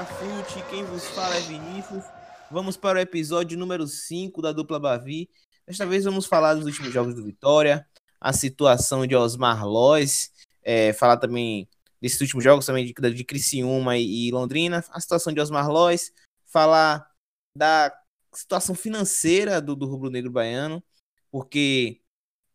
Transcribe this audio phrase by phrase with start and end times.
[0.00, 2.02] Grafute, quem vos fala é Vinícius.
[2.50, 5.28] Vamos para o episódio número 5 da dupla Bavi.
[5.66, 7.86] Desta vez vamos falar dos últimos jogos do Vitória,
[8.18, 10.32] a situação de Osmar Lois,
[10.62, 11.68] é, falar também
[12.00, 16.10] desses últimos jogos também de, de Criciúma e, e Londrina, a situação de Osmar Lois,
[16.46, 17.06] falar
[17.54, 17.94] da
[18.32, 20.82] situação financeira do, do rubro-negro baiano,
[21.30, 22.00] porque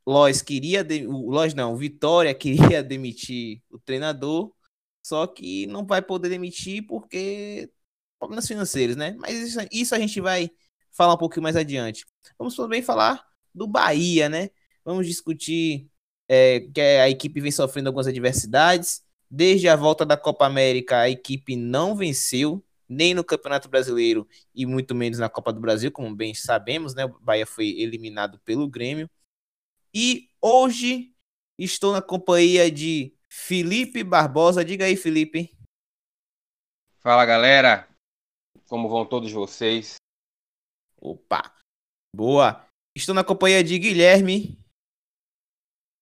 [0.04, 4.52] Lois queria, de, o Lois não, o Vitória queria demitir o treinador,
[5.06, 7.72] só que não vai poder demitir porque
[8.18, 9.16] problemas financeiros, né?
[9.20, 10.50] Mas isso, isso a gente vai
[10.92, 12.08] falar um pouquinho mais adiante.
[12.40, 13.24] Vamos também falar
[13.54, 14.50] do Bahia, né?
[14.84, 15.92] Vamos discutir
[16.28, 19.04] é, que a equipe vem sofrendo algumas adversidades.
[19.30, 24.66] Desde a volta da Copa América, a equipe não venceu, nem no Campeonato Brasileiro e
[24.66, 27.06] muito menos na Copa do Brasil, como bem sabemos, né?
[27.06, 29.08] O Bahia foi eliminado pelo Grêmio.
[29.94, 31.14] E hoje
[31.60, 34.64] estou na companhia de Felipe Barbosa.
[34.64, 35.54] Diga aí, Felipe.
[37.00, 37.88] Fala, galera.
[38.68, 39.98] Como vão todos vocês?
[41.00, 41.54] Opa,
[42.16, 42.66] boa.
[42.96, 44.58] Estou na companhia de Guilherme.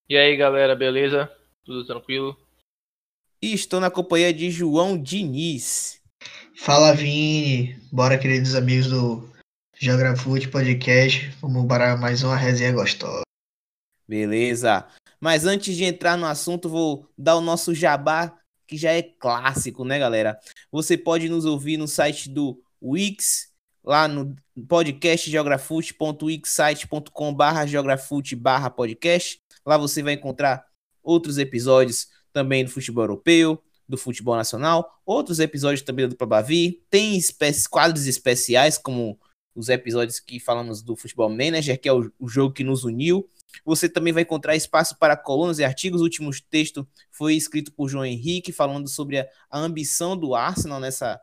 [0.08, 1.36] E aí, galera, beleza?
[1.66, 2.40] Tudo tranquilo?
[3.42, 6.00] E estou na companhia de João Diniz.
[6.56, 7.74] Fala, Vini.
[7.92, 9.28] Bora, queridos amigos do
[9.76, 11.30] Geografute Podcast.
[11.42, 13.24] Vamos para mais uma resenha gostosa.
[14.08, 14.88] Beleza.
[15.24, 19.86] Mas antes de entrar no assunto, vou dar o nosso jabá, que já é clássico,
[19.86, 20.38] né, galera?
[20.70, 23.48] Você pode nos ouvir no site do Wix,
[23.82, 24.36] lá no
[24.68, 29.40] podcast geografute.wixsite.com barra geografute barra podcast.
[29.66, 30.66] Lá você vai encontrar
[31.02, 37.18] outros episódios também do futebol europeu, do futebol nacional, outros episódios também do Bavi, tem
[37.70, 39.18] quadros especiais, como
[39.56, 43.26] os episódios que falamos do Futebol Manager, que é o, o jogo que nos uniu.
[43.66, 46.02] Você também vai encontrar espaço para colunas e artigos.
[46.02, 51.20] O último texto foi escrito por João Henrique, falando sobre a, ambição do Arsenal nessa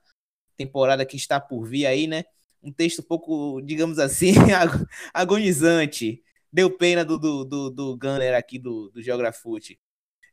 [0.57, 2.25] temporada que está por vir aí, né?
[2.63, 4.33] Um texto um pouco, digamos assim,
[5.13, 6.23] agonizante.
[6.53, 9.79] Deu pena do, do, do, do Gunner aqui do, do Geografute.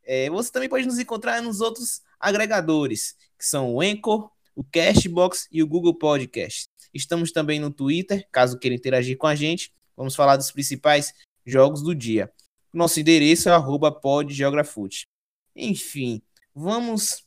[0.04, 5.48] É, você também pode nos encontrar nos outros agregadores, que são o Anchor, o Cashbox
[5.52, 6.68] e o Google Podcast.
[6.94, 9.72] Estamos também no Twitter, caso queira interagir com a gente.
[9.96, 11.14] Vamos falar dos principais
[11.48, 12.32] jogos do dia.
[12.74, 15.08] Nosso endereço é arroba podgeografute.
[15.56, 16.22] Enfim,
[16.54, 17.24] vamos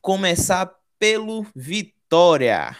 [0.00, 2.76] começar pelo Vitória.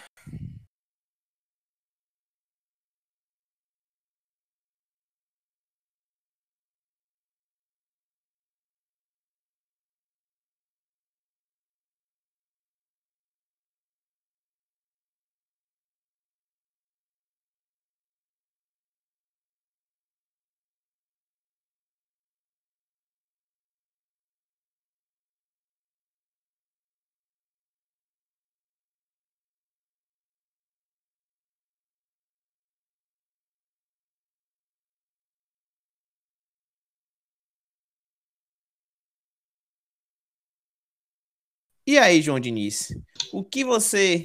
[41.84, 42.94] E aí, João Diniz,
[43.32, 44.22] o que você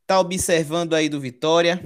[0.00, 1.80] está observando aí do Vitória?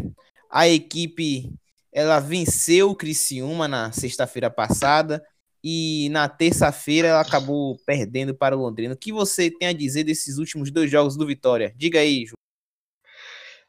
[0.50, 1.52] A equipe
[1.92, 5.22] ela venceu o Criciúma na sexta-feira passada
[5.62, 8.94] e na terça-feira ela acabou perdendo para o Londrina.
[8.94, 11.74] O que você tem a dizer desses últimos dois jogos do Vitória?
[11.76, 12.36] Diga aí, João.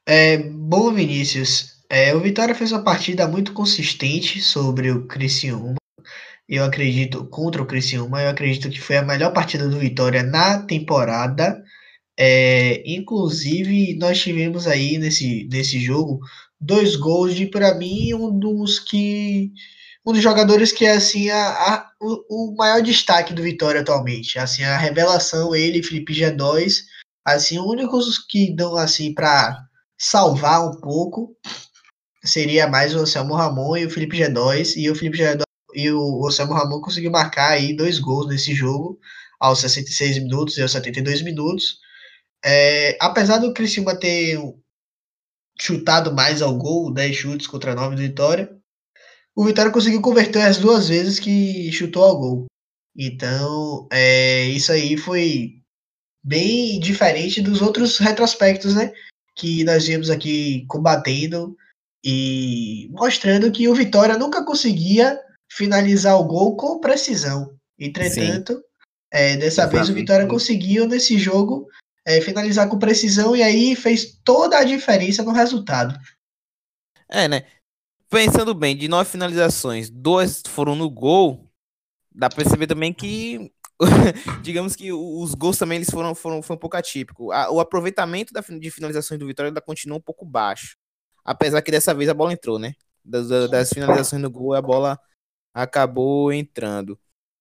[0.05, 1.83] É, bom, Vinícius.
[1.89, 5.82] É, o Vitória fez uma partida muito consistente sobre o Criciúma
[6.47, 10.61] eu acredito, contra o Criciúma, eu acredito que foi a melhor partida do Vitória na
[10.63, 11.63] temporada.
[12.17, 16.19] É, inclusive, nós tivemos aí nesse, nesse jogo
[16.59, 19.51] dois gols de, para mim, um dos que.
[20.05, 24.37] Um dos jogadores que é assim a, a o, o, maior destaque do Vitória atualmente.
[24.37, 26.81] Assim, a revelação, ele Felipe G2,
[27.25, 29.65] assim, únicos que dão assim para
[29.97, 31.37] salvar um pouco
[32.23, 34.75] seria mais o Anselmo Ramon e o Felipe G2.
[34.77, 35.42] E o Felipe G2
[35.75, 38.99] e o Osama Ramon conseguiu marcar aí dois gols nesse jogo,
[39.39, 41.79] aos 66 minutos e aos 72 minutos.
[42.43, 44.37] É, apesar do Criciúma ter
[45.59, 48.49] chutado mais ao gol, 10 chutes contra 9 do Vitória,
[49.35, 52.45] o Vitória conseguiu converter as duas vezes que chutou ao gol.
[52.95, 55.61] Então, é, isso aí foi
[56.23, 58.93] bem diferente dos outros retrospectos, né?
[59.35, 61.57] Que nós vimos aqui combatendo
[62.03, 65.19] e mostrando que o Vitória nunca conseguia
[65.55, 67.55] finalizar o gol com precisão.
[67.77, 68.61] Entretanto,
[69.11, 71.67] é, dessa vez o Vitória conseguiu nesse jogo
[72.05, 75.97] é, finalizar com precisão e aí fez toda a diferença no resultado.
[77.07, 77.45] É, né?
[78.09, 81.47] Pensando bem, de nove finalizações, duas foram no gol.
[82.11, 83.51] Dá pra perceber também que
[84.41, 87.27] digamos que os gols também eles foram, foram foi um pouco atípico.
[87.27, 90.75] o aproveitamento da, de finalizações do Vitória ainda continua um pouco baixo.
[91.23, 92.73] Apesar que dessa vez a bola entrou, né?
[93.05, 94.99] Das, das finalizações do gol, a bola
[95.53, 96.99] acabou entrando.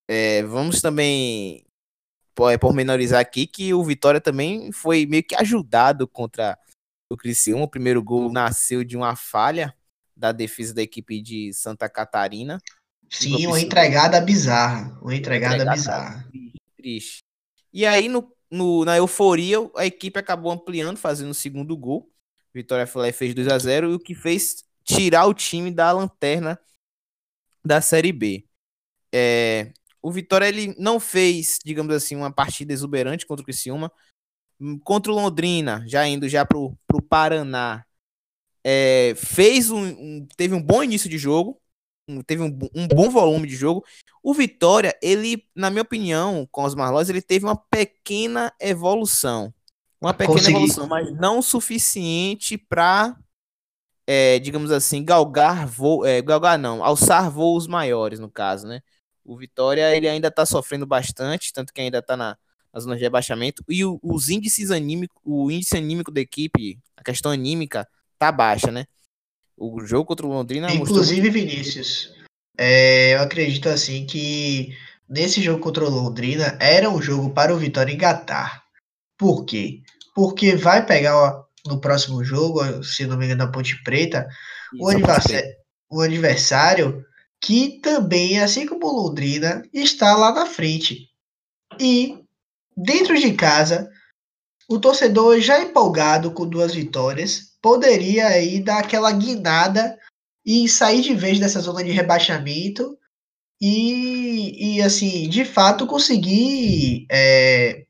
[0.09, 1.65] É, vamos também
[2.51, 6.59] é, pormenorizar aqui que o Vitória também foi meio que ajudado contra
[7.11, 7.65] o Criciúma.
[7.65, 9.75] O primeiro gol nasceu de uma falha
[10.17, 12.61] da defesa da equipe de Santa Catarina.
[13.09, 14.99] Sim, uma entregada bizarra.
[15.03, 16.29] Uma entregada, entregada bizarra.
[16.77, 17.23] Triste.
[17.73, 22.11] E aí, no, no, na euforia, a equipe acabou ampliando, fazendo o segundo gol.
[22.55, 26.59] Vitória e fez 2 a 0 e o que fez tirar o time da lanterna
[27.65, 28.45] da Série B.
[29.15, 33.91] É, o Vitória ele não fez, digamos assim, uma partida exuberante contra o Criciúma.
[34.85, 37.85] Contra o Londrina, já indo já pro, pro Paraná,
[38.65, 41.61] é, fez um, um, teve um bom início de jogo,
[42.27, 43.85] teve um, um, bom volume de jogo.
[44.23, 49.53] O Vitória, ele, na minha opinião, com os Marlós, ele teve uma pequena evolução.
[50.01, 50.57] Uma pequena Consegui.
[50.57, 53.17] evolução, mas não suficiente para,
[54.07, 58.81] é, digamos assim, galgar voo, é, galgar não, alçar voos maiores, no caso, né?
[59.25, 62.37] O Vitória, ele ainda tá sofrendo bastante, tanto que ainda tá na,
[62.73, 63.63] na zona de rebaixamento.
[63.69, 67.87] E o, os índices anímicos, o índice anímico da equipe, a questão anímica,
[68.19, 68.87] tá baixa, né?
[69.57, 70.73] O jogo contra o Londrina.
[70.73, 71.47] Inclusive, mostrou...
[71.47, 72.13] Vinícius,
[72.59, 74.77] é, eu acredito assim que
[75.09, 78.65] nesse jogo contra o Londrina era um jogo para o Vitória engatar.
[79.17, 79.83] Por quê?
[80.15, 84.29] Porque vai pegar no próximo jogo, se não me engano, na Ponte Preta,
[84.73, 85.55] Isso, o, adversário,
[85.91, 87.05] o adversário
[87.41, 91.11] que também, assim como o Londrina, está lá na frente.
[91.79, 92.19] E
[92.77, 93.91] dentro de casa,
[94.69, 99.99] o torcedor já empolgado com duas vitórias poderia aí dar aquela guinada
[100.45, 102.99] e sair de vez dessa zona de rebaixamento
[103.61, 107.87] e, e assim, de fato conseguir é,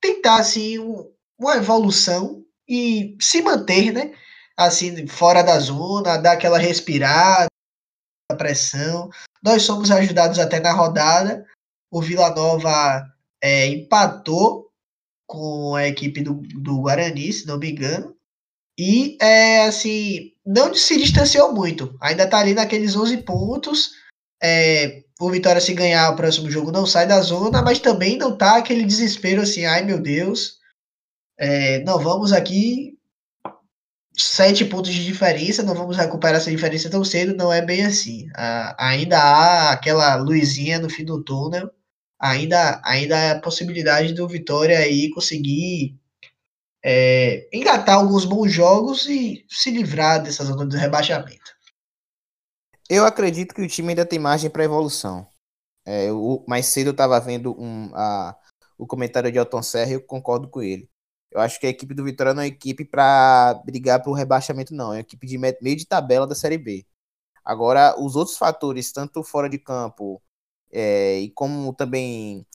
[0.00, 4.12] tentar assim um, uma evolução e se manter, né?
[4.56, 7.48] Assim, fora da zona, dar aquela respirada,
[8.36, 9.10] pressão.
[9.42, 11.46] Nós somos ajudados até na rodada.
[11.90, 13.04] O Vila Nova
[13.42, 14.70] é, empatou
[15.26, 18.16] com a equipe do, do Guarani, se não me engano.
[18.78, 21.96] E, é, assim, não se distanciou muito.
[22.00, 23.92] Ainda está ali naqueles 11 pontos.
[24.42, 28.36] É, o Vitória, se ganhar o próximo jogo, não sai da zona, mas também não
[28.36, 30.55] tá aquele desespero assim, ai meu Deus,
[31.38, 32.96] é, não vamos aqui
[34.16, 38.28] sete pontos de diferença, não vamos recuperar essa diferença tão cedo, não é bem assim.
[38.34, 41.70] Ah, ainda há aquela luzinha no fim do túnel,
[42.18, 45.98] ainda, ainda há a possibilidade do Vitória aí conseguir
[46.84, 51.54] é, engatar alguns bons jogos e se livrar dessa zona de rebaixamento.
[52.88, 55.26] Eu acredito que o time ainda tem margem para evolução.
[55.84, 58.36] É, eu, mais cedo eu estava vendo um, a,
[58.78, 60.88] o comentário de Elton Serra e eu concordo com ele.
[61.36, 64.74] Eu acho que a equipe do Vitória não é uma equipe para brigar pelo rebaixamento,
[64.74, 64.86] não.
[64.86, 66.86] É uma equipe de meio de tabela da Série B.
[67.44, 70.22] Agora, os outros fatores, tanto fora de campo
[70.72, 72.46] é, e como também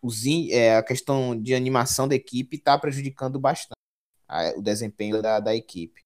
[0.00, 3.76] os, é, a questão de animação da equipe, está prejudicando bastante
[4.26, 6.00] a, o desempenho da, da equipe.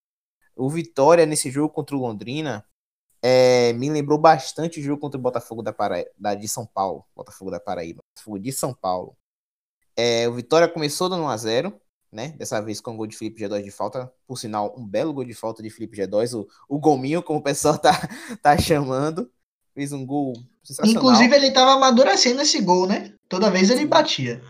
[0.57, 2.65] O Vitória nesse jogo contra o Londrina
[3.21, 7.05] é, me lembrou bastante o jogo contra o Botafogo da, Paraíba, da de São Paulo.
[7.15, 8.01] Botafogo da Paraíba.
[8.13, 9.17] Botafogo de São Paulo.
[9.95, 11.73] É, o Vitória começou dando 1x0,
[12.15, 12.29] né?
[12.29, 14.11] Dessa vez com o gol de Felipe G2 de falta.
[14.25, 16.33] Por sinal, um belo gol de falta de Felipe G2.
[16.39, 17.91] O, o gominho, como o pessoal tá,
[18.41, 19.29] tá chamando.
[19.73, 21.03] Fez um gol sensacional.
[21.03, 23.13] Inclusive, ele tava amadurecendo esse gol, né?
[23.27, 24.41] Toda vez ele batia.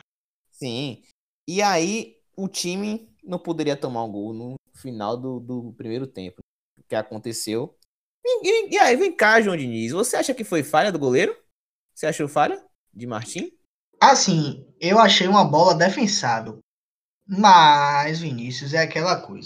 [0.51, 1.01] Sim.
[1.47, 6.41] E aí, o time não poderia tomar um gol no final do, do primeiro tempo.
[6.77, 7.75] O que aconteceu.
[8.23, 9.91] E, e, aí, vem cá, João Diniz.
[9.91, 11.35] Você acha que foi falha do goleiro?
[11.95, 13.51] Você achou falha de Martim?
[13.99, 16.59] Assim, eu achei uma bola defensável.
[17.27, 19.45] Mas, Vinícius, é aquela coisa.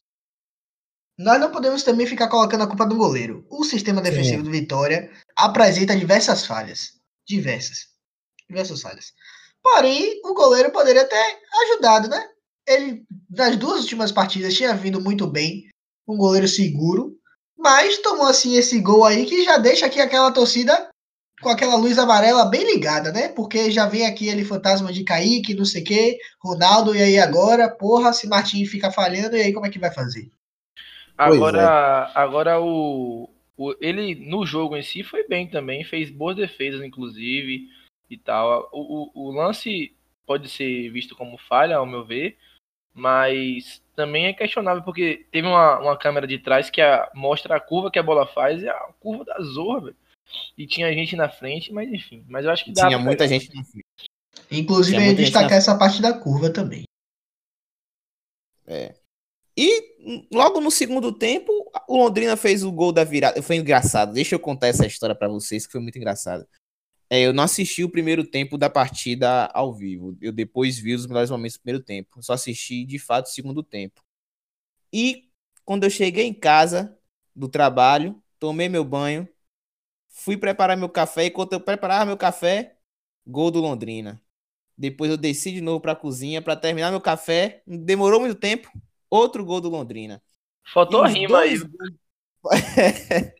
[1.17, 3.45] Nós não podemos também ficar colocando a culpa do goleiro.
[3.49, 4.43] O sistema defensivo Sim.
[4.43, 6.93] do Vitória apresenta diversas falhas.
[7.27, 7.87] Diversas.
[8.47, 9.13] Diversas falhas.
[9.61, 12.29] Porém, o goleiro poderia ter ajudado, né?
[12.65, 15.69] Ele, nas duas últimas partidas, tinha vindo muito bem,
[16.07, 17.17] um goleiro seguro,
[17.57, 20.89] mas tomou assim esse gol aí que já deixa aqui aquela torcida
[21.41, 23.29] com aquela luz amarela bem ligada, né?
[23.29, 27.19] Porque já vem aqui ele fantasma de Kaique, não sei o quê, Ronaldo, e aí
[27.19, 30.29] agora, porra, se Martin fica falhando, e aí como é que vai fazer?
[31.17, 32.19] Agora, é.
[32.19, 37.67] agora o, o, ele no jogo em si foi bem também, fez boas defesas, inclusive,
[38.09, 38.69] e tal.
[38.71, 42.37] O, o, o lance pode ser visto como falha, ao meu ver,
[42.93, 47.59] mas também é questionável porque teve uma, uma câmera de trás que a, mostra a
[47.59, 49.95] curva que a bola faz e a curva da Zorra, velho.
[50.57, 52.25] E tinha gente na frente, mas enfim.
[52.27, 53.85] Mas eu acho que Tinha muita gente na frente.
[54.51, 56.83] Inclusive, gente destacar na- essa parte da curva também.
[59.57, 61.51] E hum, logo no segundo tempo,
[61.87, 63.41] o Londrina fez o gol da virada.
[63.41, 64.13] Foi engraçado.
[64.13, 66.47] Deixa eu contar essa história pra vocês, que foi muito engraçado.
[67.09, 70.15] É, eu não assisti o primeiro tempo da partida ao vivo.
[70.21, 72.21] Eu depois vi os melhores momentos do primeiro tempo.
[72.21, 74.01] Só assisti, de fato, o segundo tempo.
[74.93, 75.27] E
[75.65, 76.97] quando eu cheguei em casa
[77.35, 79.27] do trabalho, tomei meu banho,
[80.19, 81.25] fui preparar meu café.
[81.25, 82.75] E quando eu preparava meu café,
[83.25, 84.21] gol do Londrina.
[84.77, 87.61] Depois eu desci de novo pra cozinha pra terminar meu café.
[87.65, 88.71] Demorou muito tempo.
[89.09, 90.21] Outro gol do Londrina.
[90.73, 91.57] Faltou a rima aí.
[91.57, 91.69] dois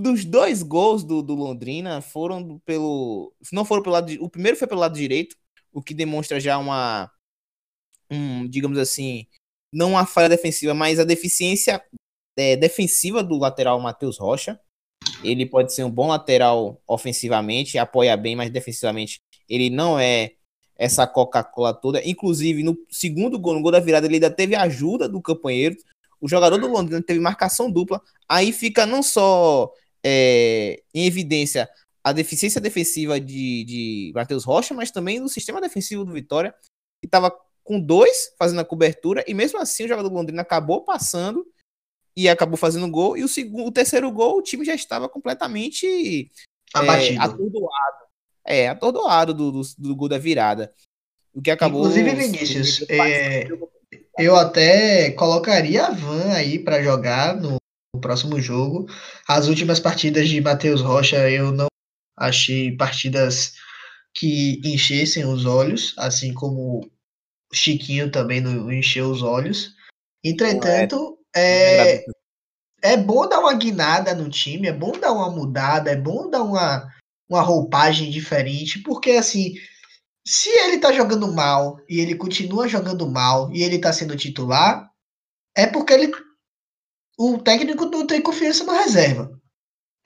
[0.00, 3.34] Dos dois gols do, do Londrina foram pelo.
[3.52, 4.12] Não foram pelo lado.
[4.20, 5.36] O primeiro foi pelo lado direito,
[5.72, 7.10] o que demonstra já uma.
[8.10, 9.26] Um, digamos assim.
[9.72, 11.84] Não uma falha defensiva, mas a deficiência
[12.36, 14.58] é, defensiva do lateral Matheus Rocha.
[15.24, 20.32] Ele pode ser um bom lateral ofensivamente, apoia bem, mas defensivamente ele não é
[20.76, 22.06] essa Coca-Cola toda.
[22.06, 25.76] Inclusive, no segundo gol, no gol da virada, ele ainda teve ajuda do companheiro.
[26.20, 28.00] O jogador do Londrina teve marcação dupla.
[28.28, 31.68] Aí fica não só é, em evidência
[32.02, 36.54] a deficiência defensiva de, de Matheus Rocha, mas também do sistema defensivo do Vitória,
[37.00, 40.84] que estava com dois fazendo a cobertura, e mesmo assim o jogador do Londrina acabou
[40.84, 41.46] passando
[42.16, 43.16] e acabou fazendo gol.
[43.16, 46.30] E o, segundo, o terceiro gol, o time já estava completamente
[46.74, 47.20] é, Abatido.
[47.20, 48.04] atordoado.
[48.46, 50.72] É, atordoado do, do, do gol da virada.
[51.34, 51.80] O que acabou.
[51.80, 53.48] Inclusive, Vinícius, é,
[54.18, 57.56] eu até colocaria a Van aí pra jogar no,
[57.94, 58.86] no próximo jogo.
[59.26, 61.66] As últimas partidas de Matheus Rocha eu não
[62.16, 63.54] achei partidas
[64.14, 66.88] que enchessem os olhos, assim como
[67.50, 69.74] o Chiquinho também não encheu os olhos.
[70.22, 72.04] Entretanto, é,
[72.82, 76.42] é bom dar uma guinada no time, é bom dar uma mudada, é bom dar
[76.42, 76.88] uma,
[77.28, 79.54] uma roupagem diferente, porque assim,
[80.26, 84.90] se ele tá jogando mal e ele continua jogando mal e ele tá sendo titular,
[85.56, 86.12] é porque ele
[87.16, 89.30] o técnico não tem confiança no reserva.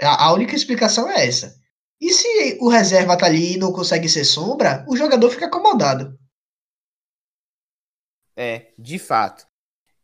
[0.01, 1.59] A, a única explicação é essa.
[2.01, 6.17] E se o reserva tá ali e não consegue ser sombra, o jogador fica acomodado.
[8.37, 9.48] É, de fato.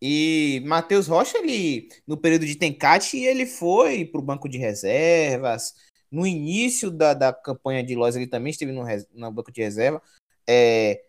[0.07, 5.75] E Matheus Rocha, ele, no período de Tencate, ele foi para o banco de reservas.
[6.11, 8.85] No início da, da campanha de Lois, ele também esteve no,
[9.15, 10.03] no banco de reserva.
[10.47, 11.03] É,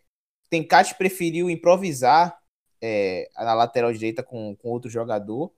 [0.49, 2.39] Tencate preferiu improvisar
[2.81, 5.53] é, na lateral direita com, com outro jogador.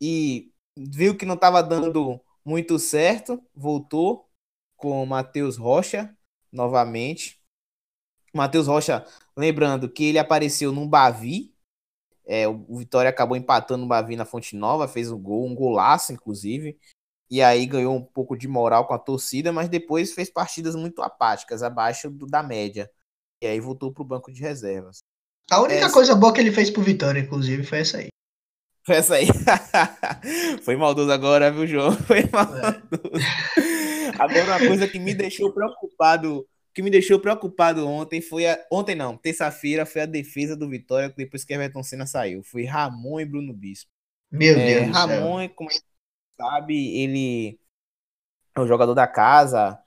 [0.00, 4.30] E viu que não estava dando muito certo, voltou
[4.76, 6.16] com o Matheus Rocha
[6.52, 7.42] novamente.
[8.32, 9.04] Matheus Rocha,
[9.36, 11.52] lembrando que ele apareceu num Bavi.
[12.32, 15.54] É, o o Vitória acabou empatando o Bavi na Fonte Nova, fez um gol, um
[15.54, 16.78] golaço, inclusive.
[17.28, 21.02] E aí ganhou um pouco de moral com a torcida, mas depois fez partidas muito
[21.02, 22.88] apáticas, abaixo do- da média.
[23.42, 24.98] E aí voltou pro banco de reservas.
[25.50, 28.08] A única Essa- coisa boa que ele fez pro Vitória, inclusive, foi essa aí.
[28.84, 29.26] Foi essa aí.
[30.62, 31.92] Foi maldoso agora, viu, João?
[32.06, 33.26] Foi maldoso.
[34.18, 38.94] Agora, uma coisa que me deixou preocupado, que me deixou preocupado ontem foi a, ontem
[38.94, 42.42] não, terça-feira foi a defesa do Vitória depois que Everton Senna saiu.
[42.44, 43.90] Foi Ramon e Bruno Bispo.
[44.30, 44.96] Meu É, Deus.
[44.96, 45.84] Ramon, como a gente
[46.38, 47.58] sabe, ele
[48.56, 49.78] é o jogador da casa.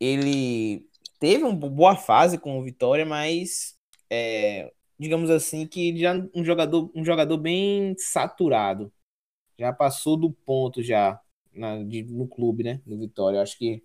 [0.00, 0.88] Ele
[1.20, 3.76] teve uma boa fase com o Vitória, mas
[4.10, 8.92] é, digamos assim que já um jogador, um jogador bem saturado.
[9.58, 11.20] Já passou do ponto já
[11.52, 12.82] na- de- no clube, né?
[12.86, 13.38] No Vitória.
[13.38, 13.84] Eu acho que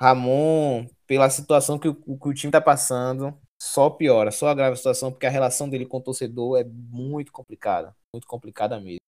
[0.00, 4.76] Ramon, pela situação que o, que o time tá passando, só piora, só agrava a
[4.76, 7.94] situação, porque a relação dele com o torcedor é muito complicada.
[8.12, 9.00] Muito complicada mesmo.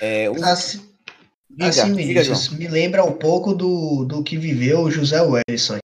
[0.00, 0.94] É, o- Assim,
[1.50, 2.40] diga, assim, diga, João.
[2.58, 5.78] me lembra um pouco do, do que viveu o José Wellison.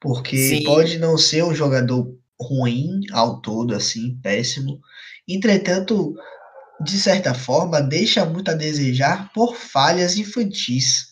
[0.00, 0.64] Porque Sim.
[0.64, 4.80] pode não ser um jogador ruim ao todo, assim, péssimo.
[5.28, 6.14] Entretanto,
[6.82, 11.09] de certa forma, deixa muito a desejar por falhas infantis.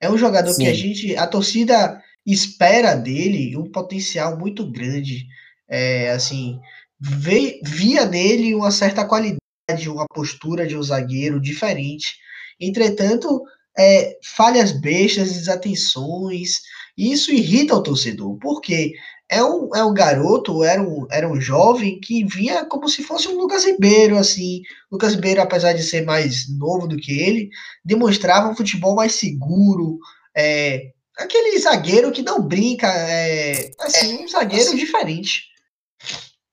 [0.00, 0.74] É um jogador que a Sim.
[0.74, 5.26] gente, a torcida espera dele um potencial muito grande.
[5.68, 6.58] É, assim,
[7.00, 12.16] vê- via nele uma certa qualidade, uma postura de um zagueiro diferente.
[12.60, 13.42] Entretanto,
[13.78, 16.60] é, falhas bestas, desatenções,
[16.96, 18.94] isso irrita o torcedor, porque
[19.28, 23.28] é um, é um garoto, era um, era um jovem que vinha como se fosse
[23.28, 24.62] um Lucas Ribeiro, assim.
[24.90, 27.50] Lucas Ribeiro, apesar de ser mais novo do que ele,
[27.84, 29.98] demonstrava um futebol mais seguro,
[30.36, 35.44] é, aquele zagueiro que não brinca, é, assim, um zagueiro diferente.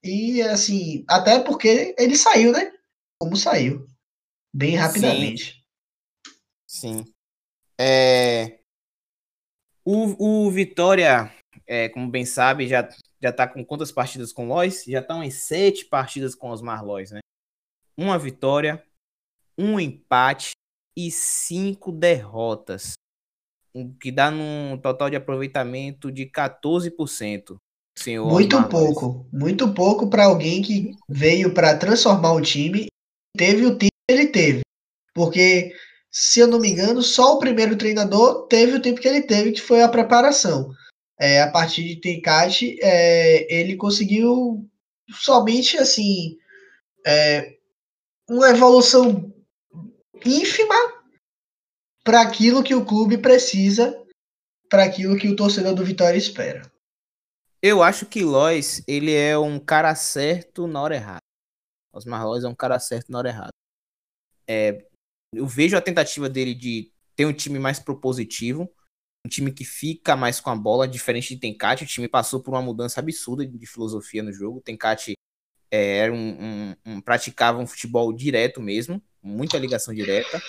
[0.03, 2.71] E, assim, até porque ele saiu, né?
[3.19, 3.85] Como saiu.
[4.53, 5.63] Bem rapidamente.
[6.67, 7.05] Sim.
[7.79, 8.59] É,
[9.85, 11.31] o, o Vitória
[11.73, 12.87] é, como bem sabe, já,
[13.19, 14.83] já tá com quantas partidas com Lois?
[14.87, 17.19] Já estão em sete partidas com Osmar Lois, né?
[17.97, 18.83] Uma vitória,
[19.57, 20.51] um empate
[20.95, 22.93] e cinco derrotas.
[23.73, 27.55] O que dá num total de aproveitamento de 14%.
[27.97, 28.93] Senhor Muito Osmar Lois.
[28.93, 29.27] pouco.
[29.33, 32.87] Muito pouco para alguém que veio para transformar o time e
[33.35, 34.61] teve o tempo que ele teve.
[35.11, 35.73] Porque,
[36.11, 39.53] se eu não me engano, só o primeiro treinador teve o tempo que ele teve,
[39.53, 40.71] que foi a preparação.
[41.25, 44.69] É, a partir de Tencate, é, ele conseguiu
[45.09, 46.37] somente assim
[47.07, 47.57] é,
[48.27, 49.33] uma evolução
[50.25, 50.75] ínfima
[52.03, 53.97] para aquilo que o clube precisa,
[54.67, 56.69] para aquilo que o torcedor do Vitória espera.
[57.61, 61.21] Eu acho que Lois, ele é um cara certo na hora errada.
[61.93, 63.53] Osmar Lois é um cara certo na hora errada.
[64.45, 64.85] É,
[65.33, 68.69] eu vejo a tentativa dele de ter um time mais propositivo,
[69.25, 71.83] um time que fica mais com a bola, diferente de Tencate.
[71.83, 74.61] O time passou por uma mudança absurda de filosofia no jogo.
[74.61, 75.13] Tencate
[75.71, 80.41] é, era um, um, um- praticava um futebol direto mesmo, muita ligação direta.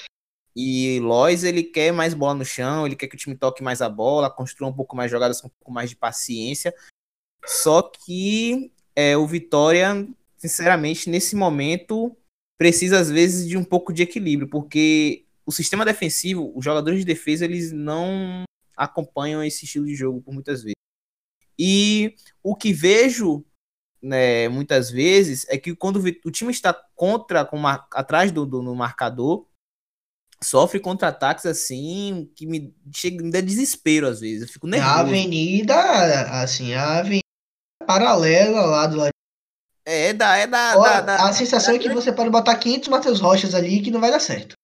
[0.57, 3.81] E Lois, ele quer mais bola no chão, ele quer que o time toque mais
[3.81, 6.75] a bola, construa um pouco mais jogadas com um pouco mais de paciência.
[7.45, 12.16] Só que é, o Vitória, sinceramente, nesse momento,
[12.59, 17.04] precisa às vezes de um pouco de equilíbrio, porque o sistema defensivo, os jogadores de
[17.04, 18.45] defesa, eles não
[18.76, 20.75] acompanham esse estilo de jogo por muitas vezes.
[21.59, 23.45] E o que vejo
[24.02, 28.62] né, muitas vezes é que quando o time está contra, com mar- atrás do, do-
[28.62, 29.47] no marcador,
[30.43, 34.43] sofre contra-ataques assim que me chega me dá desespero às vezes.
[34.43, 34.95] Eu fico A nervoso.
[35.00, 37.23] avenida, assim, a avenida
[37.87, 39.11] paralela lá do lado.
[39.87, 42.88] É da é da, Ó, da- da- a sensação é que você pode botar 500
[42.88, 44.54] Matheus Rochas ali que não vai dar certo.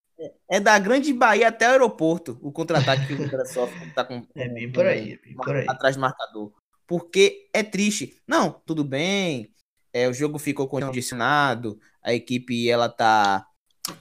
[0.51, 4.27] É da Grande Bahia até o aeroporto, o contra-ataque que o Vitória sofre tá com
[4.35, 5.65] É bem por aí, é bem por aí.
[5.65, 6.51] atrás do marcador.
[6.85, 8.17] Porque é triste.
[8.27, 9.49] Não, tudo bem.
[9.93, 13.47] É, o jogo ficou condicionado, a equipe ela tá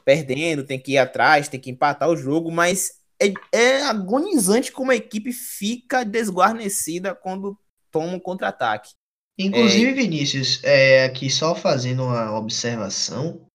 [0.04, 4.90] perdendo, tem que ir atrás, tem que empatar o jogo, mas é, é agonizante como
[4.90, 7.56] a equipe fica desguarnecida quando
[7.92, 8.90] toma um contra-ataque.
[9.38, 13.46] Inclusive, Vinícius, é, aqui só fazendo uma observação,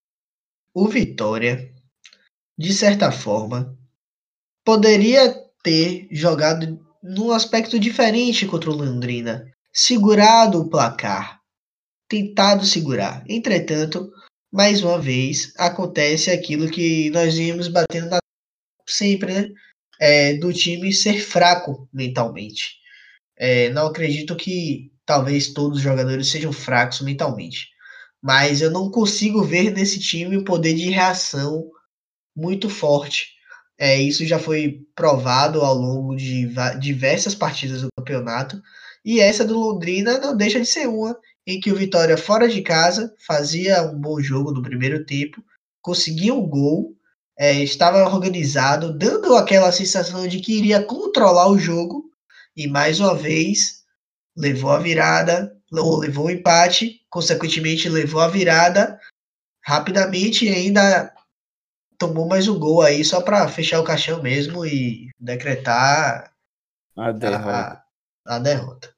[0.73, 1.74] o Vitória,
[2.57, 3.77] de certa forma,
[4.63, 11.39] poderia ter jogado num aspecto diferente contra o Londrina, segurado o placar,
[12.07, 13.23] tentado segurar.
[13.27, 14.11] Entretanto,
[14.51, 18.19] mais uma vez, acontece aquilo que nós vimos batendo na
[18.87, 19.49] sempre, né?
[19.99, 22.75] É, do time ser fraco mentalmente.
[23.37, 27.69] É, não acredito que talvez todos os jogadores sejam fracos mentalmente.
[28.21, 31.69] Mas eu não consigo ver nesse time o poder de reação
[32.35, 33.35] muito forte.
[33.77, 38.61] É, isso já foi provado ao longo de diversas partidas do campeonato.
[39.03, 42.61] E essa do Londrina não deixa de ser uma em que o Vitória, fora de
[42.61, 45.43] casa, fazia um bom jogo no primeiro tempo,
[45.81, 46.95] conseguia um gol,
[47.37, 52.05] é, estava organizado, dando aquela sensação de que iria controlar o jogo.
[52.55, 53.83] E mais uma vez,
[54.35, 58.99] levou a virada, ou levou o empate, consequentemente levou a virada
[59.63, 61.11] rapidamente e ainda
[61.97, 66.33] tomou mais um gol aí só para fechar o caixão mesmo e decretar
[66.97, 67.85] A a,
[68.25, 68.93] a derrota.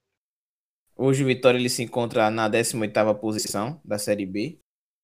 [0.96, 4.60] Hoje o Vitória ele se encontra na 18ª posição da Série B,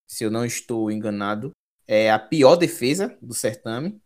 [0.07, 1.51] se eu não estou enganado.
[1.87, 4.01] É a pior defesa do certame.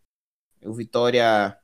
[0.64, 1.58] O Vitória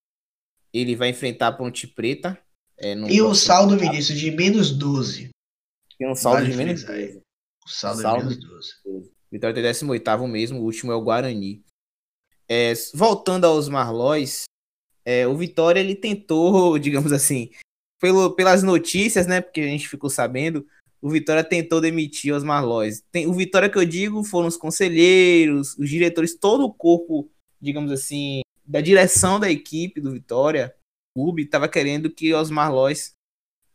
[0.71, 2.39] ele vai enfrentar a Ponte Preta.
[2.77, 5.29] É, E o saldo, Vinícius, de menos 12.
[5.97, 7.07] Tem um saldo vale de menos frisar aí.
[7.07, 7.23] 12.
[7.65, 8.19] O saldo, Saldo.
[8.29, 9.11] de menos 12.
[9.31, 11.63] Vitória tem 18 mesmo, o último é o Guarani.
[12.47, 14.43] É, voltando aos Marlóis,
[15.05, 17.49] é, o Vitória ele tentou, digamos assim,
[17.99, 19.41] pelo, pelas notícias, né?
[19.41, 20.65] Porque a gente ficou sabendo,
[21.01, 23.03] o Vitória tentou demitir os Marlóis.
[23.11, 27.29] Tem, o Vitória que eu digo foram os conselheiros, os diretores, todo o corpo,
[27.61, 30.73] digamos assim, da direção da equipe do Vitória,
[31.15, 33.13] o clube, estava querendo que os Marlóis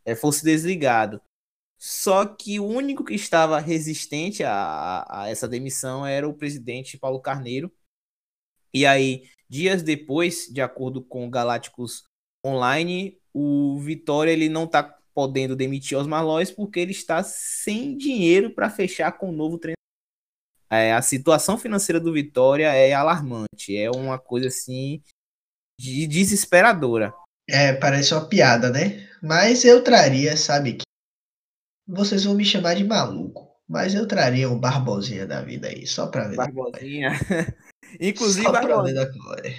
[0.03, 1.21] é, fosse desligado.
[1.79, 7.21] Só que o único que estava resistente a, a essa demissão era o presidente Paulo
[7.21, 7.71] Carneiro.
[8.73, 12.03] E aí, dias depois, de acordo com o Galácticos
[12.45, 18.51] Online, o Vitória ele não está podendo demitir Osmar Lois porque ele está sem dinheiro
[18.53, 19.79] para fechar com o novo treinador.
[20.71, 25.01] É, a situação financeira do Vitória é alarmante, é uma coisa assim
[25.79, 27.11] de desesperadora.
[27.49, 29.07] É, parece uma piada, né?
[29.21, 30.83] Mas eu traria, sabe que
[31.87, 36.05] vocês vão me chamar de maluco, mas eu traria um Barbosinha da vida aí, só
[36.05, 36.35] pra ver.
[36.35, 37.11] Barbosinha.
[37.99, 39.55] Inclusive, glória.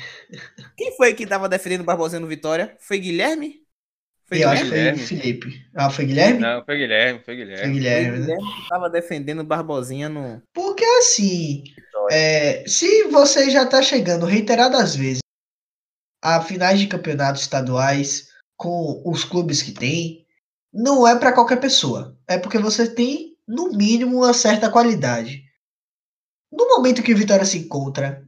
[0.77, 2.77] Quem foi que estava defendendo o Barbosinha no Vitória?
[2.79, 3.61] Foi Guilherme?
[4.31, 4.99] eu acho que foi Guilherme.
[5.01, 5.67] Felipe.
[5.75, 6.39] Ah, foi Guilherme?
[6.39, 7.73] Não, foi Guilherme, foi Foi Guilherme.
[7.73, 8.27] Guilherme, né?
[8.27, 10.41] Guilherme tava defendendo o Barbosinha no.
[10.55, 11.65] Porque assim,
[12.11, 15.21] é, se você já está chegando reiteradas vezes
[16.23, 20.27] a finais de campeonatos estaduais com os clubes que tem,
[20.73, 22.17] não é para qualquer pessoa.
[22.29, 25.43] É porque você tem, no mínimo, uma certa qualidade.
[26.53, 28.27] No momento que o Vitória se encontra,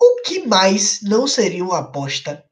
[0.00, 2.44] o que mais não seria uma aposta?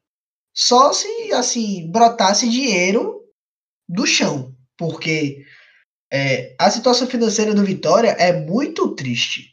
[0.55, 3.21] Só se, assim, brotasse dinheiro
[3.87, 4.55] do chão.
[4.77, 5.43] Porque
[6.11, 9.51] é, a situação financeira do Vitória é muito triste.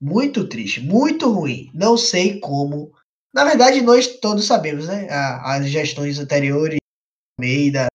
[0.00, 1.70] Muito triste, muito ruim.
[1.74, 2.92] Não sei como.
[3.34, 5.08] Na verdade, nós todos sabemos, né?
[5.10, 6.78] As gestões anteriores,
[7.38, 7.86] Almeida,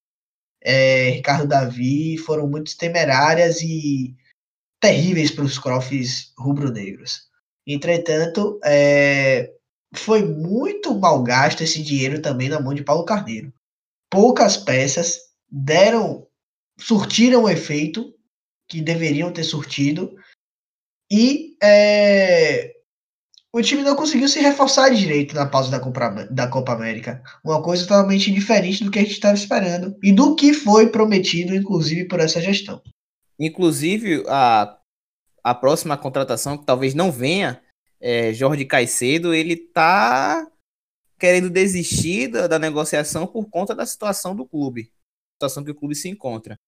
[0.63, 4.15] é, Ricardo Davi, foram muito temerárias e
[4.79, 7.27] terríveis para os crofes rubro-negros.
[7.65, 9.51] Entretanto, é,
[9.93, 13.53] foi muito mal gasto esse dinheiro também na mão de Paulo Carneiro.
[14.09, 16.27] Poucas peças deram,
[16.79, 18.13] surtiram o efeito
[18.67, 20.15] que deveriam ter surtido
[21.11, 22.73] e é,
[23.53, 25.79] o time não conseguiu se reforçar direito na pausa da
[26.25, 27.21] da Copa América.
[27.43, 31.55] Uma coisa totalmente diferente do que a gente estava esperando e do que foi prometido,
[31.55, 32.81] inclusive, por essa gestão.
[33.39, 34.77] Inclusive, a,
[35.43, 37.61] a próxima contratação, que talvez não venha,
[37.99, 40.47] é Jorge Caicedo, ele tá
[41.19, 44.91] querendo desistir da, da negociação por conta da situação do clube.
[45.33, 46.59] Situação que o clube se encontra.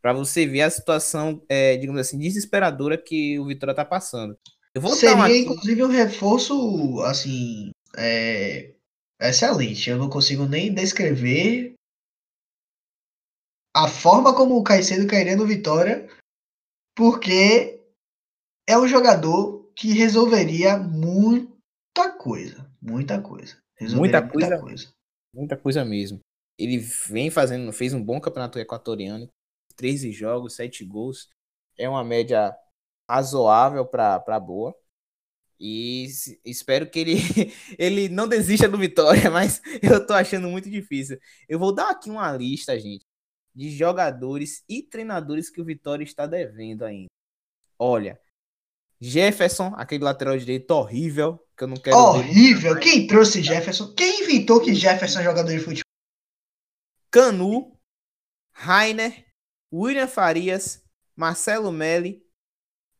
[0.00, 4.36] Para você ver a situação, é, digamos assim, desesperadora que o Vitória tá passando.
[4.74, 8.72] Eu vou dar Seria, uma inclusive, um reforço, assim, é,
[9.20, 9.90] excelente.
[9.90, 11.74] Eu não consigo nem descrever
[13.74, 16.08] a forma como o Caicedo cairia no Vitória,
[16.96, 17.84] porque
[18.68, 22.70] é um jogador que resolveria muita coisa.
[22.80, 23.56] Muita coisa.
[23.76, 24.58] Resolveria Muita coisa?
[24.60, 24.94] coisa.
[25.34, 26.20] Muita coisa mesmo.
[26.58, 29.28] Ele vem fazendo, fez um bom campeonato equatoriano,
[29.76, 31.28] 13 jogos, 7 gols.
[31.78, 32.54] É uma média
[33.08, 34.74] razoável para boa.
[35.58, 36.06] E
[36.44, 37.14] espero que ele,
[37.78, 41.18] ele não desista do Vitória, mas eu tô achando muito difícil.
[41.48, 43.04] Eu vou dar aqui uma lista, gente,
[43.54, 47.08] de jogadores e treinadores que o Vitória está devendo ainda.
[47.78, 48.20] Olha,
[49.00, 52.18] Jefferson, aquele lateral direito horrível, que eu não quero ver.
[52.18, 52.78] Horrível.
[52.78, 53.94] Quem trouxe Jefferson?
[53.94, 55.82] Quem inventou que Jefferson é jogador de futebol?
[57.10, 57.76] Canu,
[58.52, 59.26] Rainer,
[59.72, 60.82] William Farias,
[61.16, 62.22] Marcelo Melli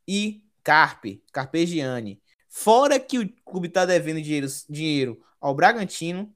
[0.09, 2.21] e Carpe, Carpegiani.
[2.49, 6.35] Fora que o clube está devendo dinheiro, dinheiro ao Bragantino,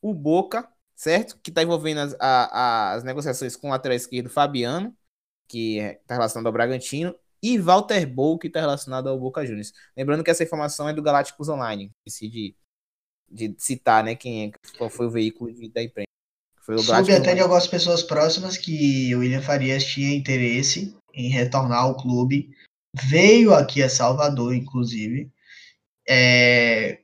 [0.00, 1.38] o Boca, certo?
[1.42, 4.96] Que está envolvendo as, a- as negociações com o lateral esquerdo Fabiano,
[5.48, 9.72] que está relacionado ao Bragantino, e Walter Bou, que está relacionado ao Boca Juniors.
[9.96, 11.92] Lembrando que essa informação é do Galácticos Online.
[12.04, 12.56] Esqueci de,
[13.30, 14.16] de citar, né?
[14.16, 16.06] Quem é, qual foi o veículo de- da imprensa.
[16.62, 21.28] Foi o Soube até de algumas pessoas próximas que o William Farias tinha interesse em
[21.28, 22.50] retornar ao clube.
[22.92, 25.30] Veio aqui a Salvador, inclusive.
[26.08, 27.00] É,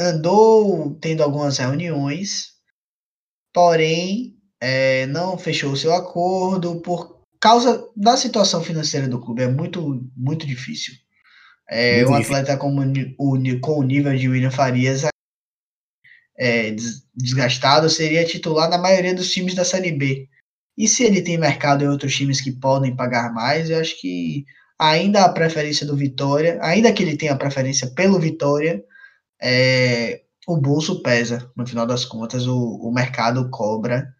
[0.00, 2.53] andou tendo algumas reuniões,
[3.54, 9.42] porém é, não fechou o seu acordo por causa da situação financeira do clube.
[9.42, 10.94] É muito, muito difícil.
[11.70, 12.36] É, Muito um difícil.
[12.36, 12.82] atleta como,
[13.18, 15.04] o com o nível de William Farias
[16.36, 20.28] é, des- desgastado seria titular na maioria dos times da Série B.
[20.76, 24.44] E se ele tem mercado em outros times que podem pagar mais, eu acho que
[24.78, 28.82] ainda a preferência do Vitória, ainda que ele tenha a preferência pelo Vitória,
[29.40, 31.50] é, o bolso pesa.
[31.56, 34.14] No final das contas, o, o mercado cobra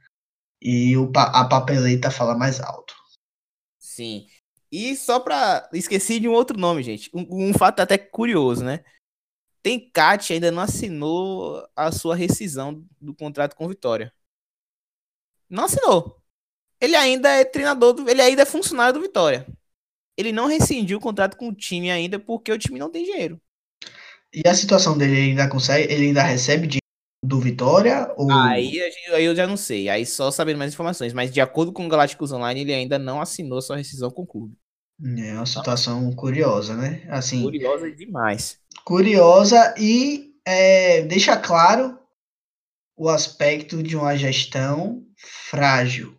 [0.60, 2.94] e o, a papeleta fala mais alto.
[3.78, 4.26] Sim.
[4.72, 5.68] E só pra.
[5.72, 7.10] Esqueci de um outro nome, gente.
[7.14, 8.84] Um, um fato até curioso, né?
[9.62, 14.12] Tem Cat ainda não assinou a sua rescisão do contrato com Vitória.
[15.48, 16.20] Não assinou.
[16.80, 19.46] Ele ainda é treinador, do, ele ainda é funcionário do Vitória.
[20.16, 23.40] Ele não rescindiu o contrato com o time ainda porque o time não tem dinheiro.
[24.34, 26.80] E a situação dele ele ainda consegue, ele ainda recebe dinheiro
[27.24, 28.80] do Vitória ou Aí,
[29.12, 29.88] aí eu já não sei.
[29.88, 31.12] Aí só sabendo mais informações.
[31.12, 34.26] Mas de acordo com o Galácticos Online, ele ainda não assinou sua rescisão com o
[34.26, 34.56] clube.
[35.00, 37.06] é uma situação curiosa, né?
[37.08, 38.58] Assim, Curiosa demais.
[38.84, 41.96] curiosa e é, deixa claro
[42.96, 46.16] o aspecto de uma gestão frágil.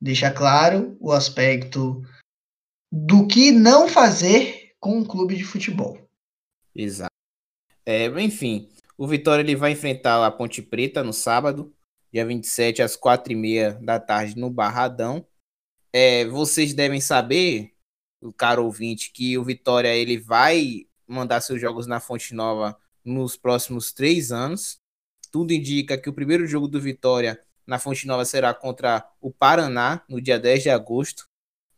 [0.00, 2.02] Deixa claro o aspecto
[2.90, 6.03] do que não fazer com um clube de futebol.
[6.74, 7.10] Exato.
[7.86, 11.74] É, enfim, o Vitória ele vai enfrentar a Ponte Preta no sábado,
[12.12, 15.26] dia 27, às 4h30 da tarde, no Barradão.
[15.92, 17.72] É, vocês devem saber,
[18.20, 23.36] o caro ouvinte, que o Vitória ele vai mandar seus jogos na Fonte Nova nos
[23.36, 24.78] próximos três anos.
[25.30, 30.02] Tudo indica que o primeiro jogo do Vitória na Fonte Nova será contra o Paraná,
[30.08, 31.28] no dia 10 de agosto,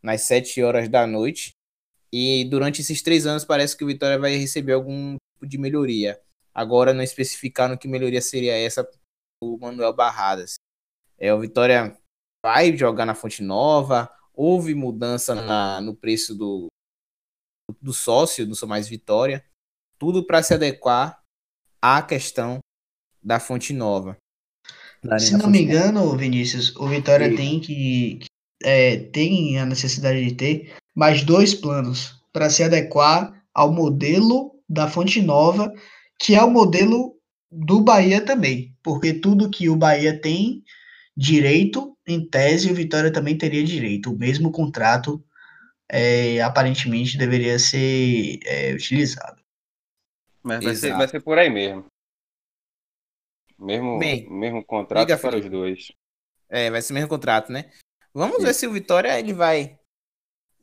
[0.02, 1.55] nas 7 horas da noite.
[2.18, 6.18] E durante esses três anos parece que o Vitória vai receber algum tipo de melhoria.
[6.54, 8.88] Agora não especificaram que melhoria seria essa
[9.42, 10.54] o Manuel Barradas.
[11.18, 11.94] É, o Vitória
[12.42, 16.68] vai jogar na Fonte Nova, houve mudança na, no preço do,
[17.82, 19.44] do sócio, do Sou Mais Vitória,
[19.98, 21.20] tudo para se adequar
[21.82, 22.60] à questão
[23.22, 24.16] da Fonte Nova.
[25.18, 27.36] Se não me engano, Vinícius, o Vitória Sim.
[27.36, 28.20] tem que
[28.62, 34.88] é, tem a necessidade de ter mais dois planos para se adequar ao modelo da
[34.88, 35.70] Fonte Nova,
[36.18, 37.14] que é o modelo
[37.52, 40.64] do Bahia também, porque tudo que o Bahia tem
[41.14, 44.12] direito, em tese, o Vitória também teria direito.
[44.12, 45.22] O mesmo contrato
[45.88, 49.42] é, aparentemente deveria ser é, utilizado.
[50.42, 51.84] Mas vai ser, vai ser, por aí mesmo.
[53.58, 55.46] Mesmo, Bem, mesmo contrato para Felipe.
[55.46, 55.92] os dois.
[56.48, 57.70] É, vai ser o mesmo contrato, né?
[58.14, 58.44] Vamos Sim.
[58.44, 59.78] ver se o Vitória ele vai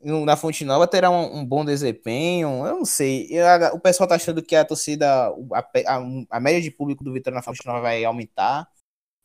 [0.04, 2.66] na Fonte Nova terá um, um, bom desempenho.
[2.66, 3.26] Eu não sei.
[3.30, 5.06] Eu, o pessoal tá achando que a torcida,
[5.52, 8.68] a, a, a, média de público do Vitória na Fonte Nova vai aumentar.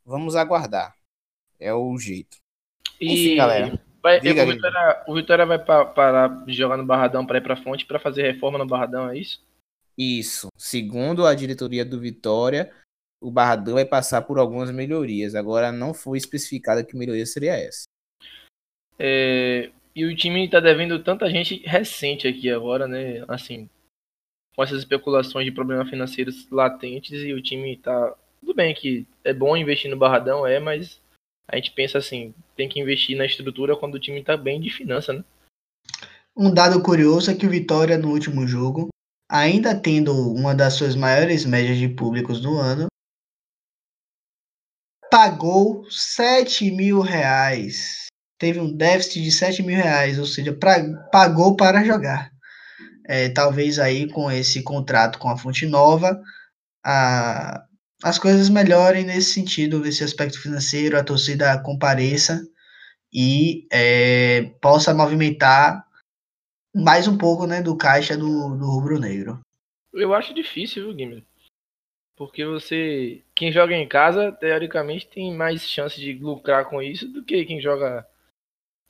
[0.05, 0.95] Vamos aguardar.
[1.59, 2.37] É o jeito.
[2.99, 3.79] E, Enfim, galera.
[4.01, 7.57] Vai, diga, o, Vitória, o, Vitória, vai parar de jogar no Barradão para ir para
[7.57, 9.43] Fonte para fazer reforma no Barradão, é isso?
[9.97, 10.47] Isso.
[10.57, 12.71] Segundo a diretoria do Vitória,
[13.21, 15.35] o Barradão vai passar por algumas melhorias.
[15.35, 17.83] Agora não foi especificada que melhoria seria essa.
[18.97, 23.23] É, e o time tá devendo tanta gente recente aqui agora, né?
[23.27, 23.69] Assim,
[24.55, 28.15] com essas especulações de problemas financeiros latentes e o time tá.
[28.39, 31.01] Tudo bem que é bom investir no Barradão, é, mas
[31.47, 34.69] a gente pensa assim, tem que investir na estrutura quando o time tá bem de
[34.69, 35.23] finança, né?
[36.35, 38.89] Um dado curioso é que o Vitória no último jogo,
[39.29, 42.87] ainda tendo uma das suas maiores médias de públicos do ano,
[45.11, 48.08] pagou 7 mil reais
[48.39, 52.31] teve um déficit de 7 mil reais, ou seja, pra, pagou para jogar.
[53.05, 56.19] É, talvez aí com esse contrato com a Fonte Nova,
[56.83, 57.63] a,
[58.03, 62.41] as coisas melhorem nesse sentido, nesse aspecto financeiro, a torcida compareça
[63.13, 65.85] e é, possa movimentar
[66.73, 69.39] mais um pouco né, do caixa do, do rubro-negro.
[69.93, 71.27] Eu acho difícil, viu, Guilherme?
[72.15, 73.23] Porque você.
[73.33, 77.59] Quem joga em casa, teoricamente, tem mais chance de lucrar com isso do que quem
[77.59, 78.05] joga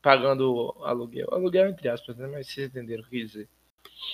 [0.02, 1.28] pagando aluguel.
[1.32, 2.28] Aluguel entre aspas, né?
[2.28, 3.50] Mas vocês entenderam o que dizer.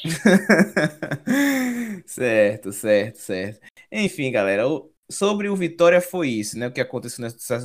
[2.06, 3.60] certo, certo, certo.
[3.92, 4.64] Enfim, galera,
[5.10, 6.68] sobre o Vitória foi isso, né?
[6.68, 7.60] O que aconteceu nessa,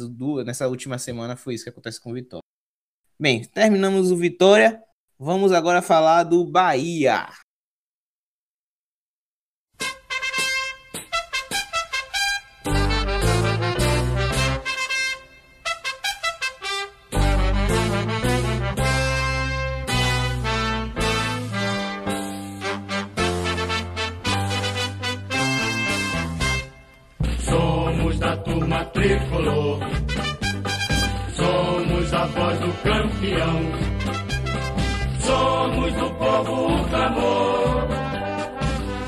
[0.44, 2.42] nessa última semana foi isso que acontece com o Vitória.
[3.18, 4.82] Bem, terminamos o Vitória.
[5.18, 7.28] Vamos agora falar do Bahia.
[29.20, 29.78] Tricolor.
[31.34, 33.60] Somos a voz do campeão.
[35.20, 37.88] Somos do povo o clamor.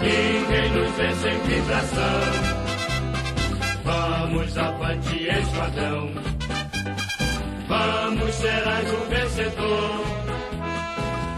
[0.00, 2.20] Ninguém nos vê sem vibração.
[3.84, 6.10] Vamos avante, esquadrão.
[7.68, 10.04] Vamos, serás o vencedor.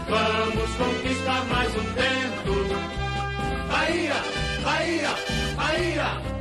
[0.09, 2.15] Vamos conquistar mais um tempo.
[3.69, 4.15] Bahia,
[4.63, 5.09] Bahia,
[5.55, 6.35] Bahia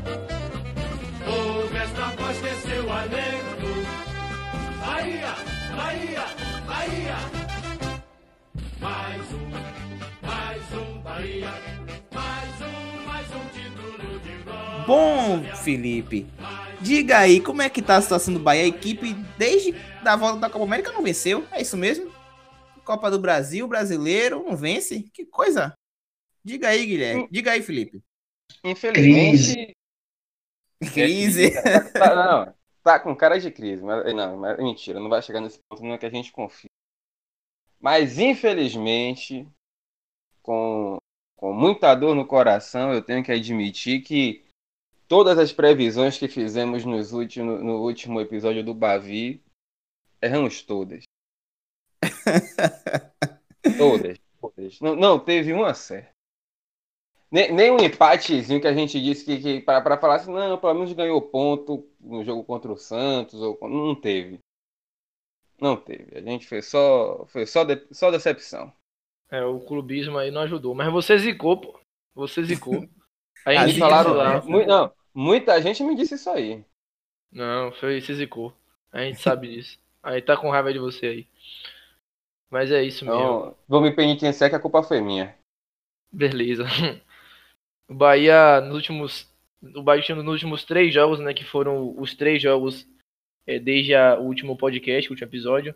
[2.25, 2.39] voz
[2.91, 3.69] alento.
[4.81, 5.35] Bahia,
[5.77, 6.25] Bahia,
[6.67, 7.17] Bahia.
[8.81, 11.51] Mais um, mais um Bahia.
[12.13, 14.85] Mais um, mais um título de glória.
[14.87, 16.27] Bom, Felipe,
[16.81, 18.63] diga aí como é que tá a situação do Bahia.
[18.63, 21.47] A equipe, desde a volta da Copa América, não venceu.
[21.53, 22.11] É isso mesmo?
[22.85, 25.11] Copa do Brasil, brasileiro, não vence?
[25.13, 25.75] Que coisa.
[26.43, 27.29] Diga aí, Guilherme.
[27.31, 28.03] Diga aí, Felipe.
[28.63, 29.75] Infelizmente,
[30.93, 31.53] Crise.
[31.93, 35.59] Tá, não, tá com cara de crise, mas não, mas mentira, não vai chegar nesse
[35.69, 36.69] ponto não é que a gente confia.
[37.81, 39.49] Mas infelizmente,
[40.43, 40.99] com,
[41.37, 44.45] com muita dor no coração, eu tenho que admitir que
[45.09, 49.43] todas as previsões que fizemos nos último, no último episódio do Bavi,
[50.21, 51.05] erramos todas.
[53.79, 54.81] todas, todas.
[54.81, 56.14] Não, não teve uma certa.
[57.35, 60.75] Nem, nem um empatezinho que a gente disse que, que para falar assim, não, pelo
[60.75, 64.39] menos ganhou ponto no jogo contra o Santos, ou não teve.
[65.61, 66.17] Não teve.
[66.17, 68.73] A gente foi só, foi só, de, só decepção.
[69.29, 70.77] É, o clubismo aí não ajudou.
[70.77, 71.81] Mas você zicou, pô.
[72.15, 72.89] Você zicou.
[73.45, 74.41] Aí falaram lá.
[74.43, 76.65] Mu não, muita gente me disse isso aí.
[77.31, 78.55] Não, foi se zicou.
[78.91, 79.79] A gente sabe disso.
[80.03, 81.29] Aí tá com raiva de você aí.
[82.49, 83.21] Mas é isso mesmo.
[83.21, 85.37] Então, vou me penitenciar que a culpa foi minha.
[86.11, 86.65] Beleza.
[87.89, 89.35] O Bahia nos últimos.
[89.75, 91.33] O Bahia nos últimos três jogos, né?
[91.35, 92.87] Que foram os três jogos
[93.47, 95.75] é, desde a- o último podcast, o último episódio.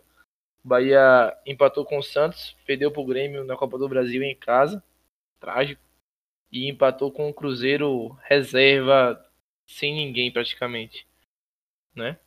[0.63, 4.83] O Bahia empatou com o Santos, perdeu pro Grêmio na Copa do Brasil em casa.
[5.39, 5.81] Trágico.
[6.51, 9.23] E empatou com o Cruzeiro reserva
[9.67, 11.07] sem ninguém praticamente.
[11.95, 12.17] Né?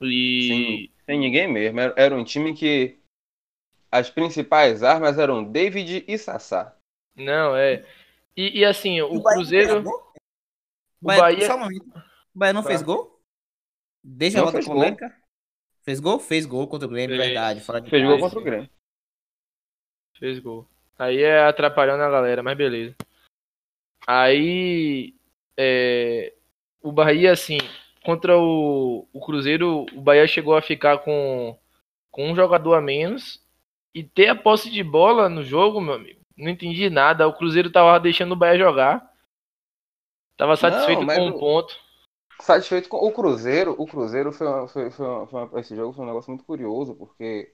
[0.00, 0.90] E.
[1.06, 1.80] Sem ninguém mesmo.
[1.80, 2.98] Era, era um time que
[3.90, 6.76] as principais armas eram David e Sassá.
[7.16, 7.84] Não, é.
[8.36, 9.82] E, e assim, o Bahia Cruzeiro.
[9.82, 9.92] gol?
[9.92, 10.00] O
[11.02, 11.86] O Bahia, Bahia- Só um momento.
[12.34, 12.68] O Bahia não Tá.
[12.68, 13.20] fez gol?
[14.02, 14.76] Desde a Não volta fez gol.
[14.76, 15.16] polêmica?
[15.82, 16.18] Fez gol?
[16.18, 17.26] Fez gol contra o Grêmio, Fez.
[17.28, 17.60] verdade.
[17.60, 18.70] Fora de Fez gol contra o Grêmio.
[20.18, 20.66] Fez gol.
[20.98, 22.94] Aí é atrapalhando a galera, mas beleza.
[24.06, 25.14] Aí
[25.56, 26.34] é,
[26.82, 27.58] o Bahia, assim,
[28.04, 31.58] contra o, o Cruzeiro, o Bahia chegou a ficar com,
[32.10, 33.42] com um jogador a menos
[33.94, 36.19] e ter a posse de bola no jogo, meu amigo.
[36.40, 37.28] Não entendi nada.
[37.28, 39.10] O Cruzeiro tava deixando o Bahia jogar.
[40.36, 41.78] Tava satisfeito mas com um o- ponto.
[42.40, 43.74] Satisfeito com o Cruzeiro.
[43.78, 46.44] O Cruzeiro foi, uma- foi, foi, uma- foi uma- esse jogo foi um negócio muito
[46.44, 47.52] curioso, porque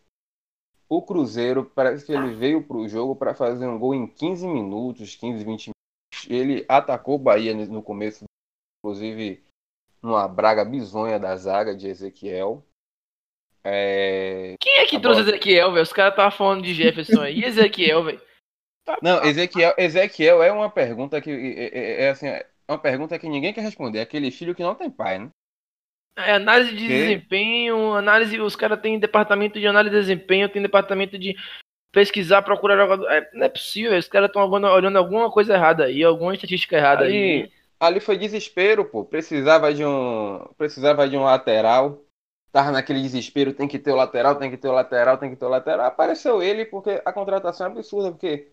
[0.88, 5.16] o Cruzeiro parece que ele veio pro jogo para fazer um gol em 15 minutos,
[5.16, 6.30] 15, 20 minutos.
[6.30, 8.24] Ele atacou o Bahia no no começo,
[8.78, 9.42] inclusive
[10.00, 12.62] numa braga bizonha da zaga de Ezequiel.
[13.64, 15.82] É, Quem é que A trouxe bola- Ezequiel, velho?
[15.82, 17.40] Os caras estavam falando de Jefferson aí.
[17.40, 18.20] E Ezequiel, velho?
[19.02, 23.28] Não, Ezequiel, Ezequiel é uma pergunta que é, é- é assim, é uma pergunta que
[23.28, 23.98] ninguém quer responder.
[23.98, 25.30] É aquele filho que não tem pai, né?
[26.18, 26.88] É, análise de Que?
[26.88, 31.36] desempenho, análise, os caras têm departamento de análise de desempenho, tem departamento de
[31.92, 33.10] pesquisar, procurar jogador.
[33.10, 37.04] É, não é possível, os caras estão olhando, alguma coisa errada aí, alguma estatística errada
[37.04, 37.42] aí.
[37.42, 39.04] Ali, ali foi desespero, pô.
[39.04, 42.02] Precisava de um, precisava de um lateral.
[42.50, 45.36] Tava naquele desespero, tem que ter o lateral, tem que ter o lateral, tem que
[45.36, 45.86] ter o lateral.
[45.86, 48.48] Apareceu ele porque a contratação é absurda, porque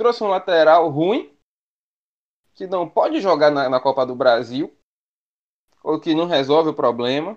[0.00, 1.30] trouxe um lateral ruim
[2.54, 4.74] que não pode jogar na, na Copa do Brasil
[5.84, 7.36] ou que não resolve o problema.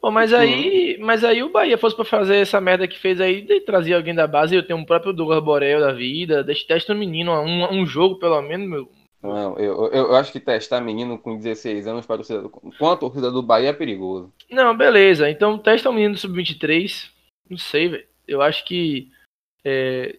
[0.00, 3.42] Pô, mas aí, mas aí o Bahia fosse pra fazer essa merda que fez aí,
[3.42, 6.94] de trazer alguém da base, eu tenho um próprio Douglas Borel da vida, deixa testa
[6.94, 8.90] no menino, um, um jogo pelo menos, meu.
[9.22, 12.96] Não, eu, eu, acho que testar menino com 16 anos para torcida do, com a
[12.96, 14.32] torcida do Bahia é perigoso.
[14.50, 15.28] Não, beleza.
[15.28, 17.10] Então testa o menino do sub-23.
[17.50, 18.06] Não sei, velho.
[18.26, 19.10] Eu acho que
[19.62, 20.18] é,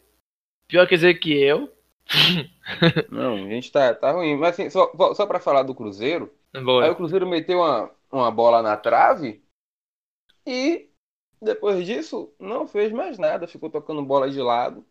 [0.71, 1.69] pior que Ezequiel.
[3.11, 4.37] Não, a gente tá, tá ruim.
[4.37, 6.91] Mas assim, só, só para falar do Cruzeiro, Aí Bora.
[6.91, 9.43] o Cruzeiro meteu uma, uma bola na trave
[10.45, 10.89] e
[11.41, 14.85] depois disso não fez mais nada, ficou tocando bola de lado.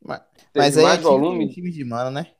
[0.00, 0.20] Mas,
[0.52, 1.48] Teve mas aí mais é time, volume.
[1.52, 2.34] time de mano, né?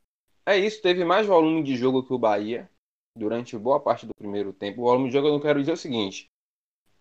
[0.46, 2.70] É isso, teve mais volume de jogo que o Bahia
[3.16, 4.80] durante boa parte do primeiro tempo.
[4.80, 6.28] O volume de jogo eu não quero dizer o seguinte: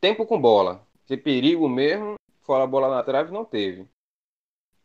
[0.02, 3.88] tempo com bola, ter perigo mesmo, fora a bola na trave, não teve.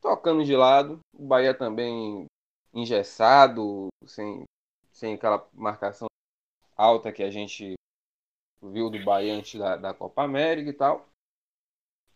[0.02, 2.26] Tocando de lado, o Bahia também
[2.74, 4.42] engessado, sem,
[4.90, 6.08] sem aquela marcação
[6.76, 7.74] alta que a gente
[8.60, 11.08] viu do Bahia antes da, da Copa América e tal.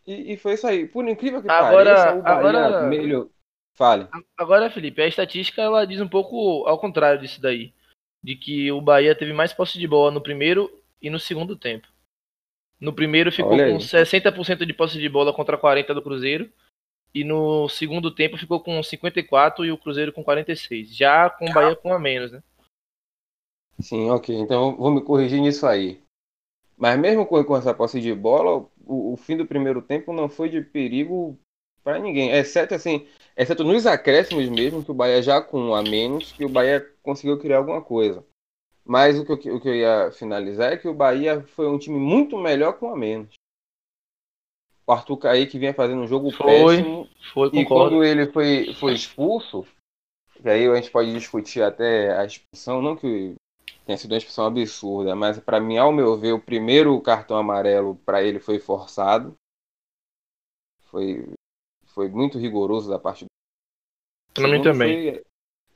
[0.07, 0.87] E, e foi isso aí.
[0.87, 3.29] Por incrível que Agora- pareça, o Bahia agora- melhor.
[3.77, 4.09] Fale.
[4.39, 7.75] Agora, Felipe, a estatística ela diz um pouco ao contrário disso daí.
[8.25, 11.87] De que o Bahia teve mais posse de bola no primeiro e no segundo tempo.
[12.81, 13.73] No primeiro ficou com aí.
[13.75, 16.51] 60% de posse de bola contra 40% do Cruzeiro.
[17.17, 20.89] E no segundo tempo ficou com 54% e o Cruzeiro com 46%.
[20.91, 22.43] Já com o Bahia com a menos, né?
[23.81, 24.37] Sim, ok.
[24.37, 26.03] Então vou me corrigir nisso aí.
[26.77, 30.51] Mas mesmo com, essa posse de bola, o, o fim do primeiro tempo não foi
[30.51, 31.39] de perigo
[31.83, 32.33] para ninguém.
[32.33, 36.51] Exceto assim, exceto nos acréscimos mesmo, que o Bahia já com a menos, que o
[36.51, 38.23] Bahia conseguiu criar alguma coisa.
[38.85, 41.79] Mas o que, eu, o que eu ia finalizar é que o Bahia foi um
[41.79, 43.33] time muito melhor com a menos.
[44.87, 46.77] O Arthur Kaique vinha fazendo um jogo Foi.
[46.77, 47.09] péssimo.
[47.33, 49.67] Foi, E quando ele foi, foi expulso,
[50.43, 53.35] que aí a gente pode discutir até a expulsão, não que
[53.85, 57.97] tenha sido uma expulsão absurda, mas para mim, ao meu ver, o primeiro cartão amarelo
[58.05, 59.35] para ele foi forçado.
[60.91, 61.29] Foi,
[61.87, 63.29] foi muito rigoroso da parte do
[64.35, 64.99] Pra mim também.
[64.99, 65.23] foi-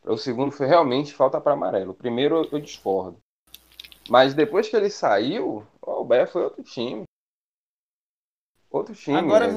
[0.07, 1.93] o segundo foi realmente falta para amarelo.
[1.93, 3.19] O primeiro eu, eu discordo.
[4.09, 7.05] Mas depois que ele saiu, ó, o Bahia foi outro time.
[8.71, 9.17] Outro time.
[9.17, 9.49] Agora,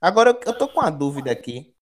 [0.00, 1.74] agora eu- tô com uma dúvida aqui.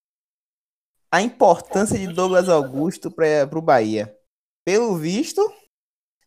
[1.11, 4.17] A importância de Douglas Augusto para o Bahia.
[4.65, 5.43] Pelo visto,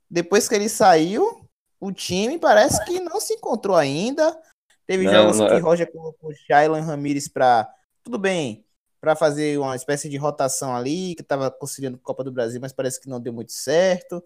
[0.10, 1.48] depois que ele saiu,
[1.80, 4.38] o time parece que não se encontrou ainda.
[4.86, 5.60] Teve Não, jogos não que é.
[5.60, 8.66] Roger colocou o Shailan Ramírez para tudo bem,
[9.00, 12.60] para fazer uma espécie de rotação ali, que estava conciliando com a Copa do Brasil,
[12.60, 14.22] mas parece que não deu muito certo.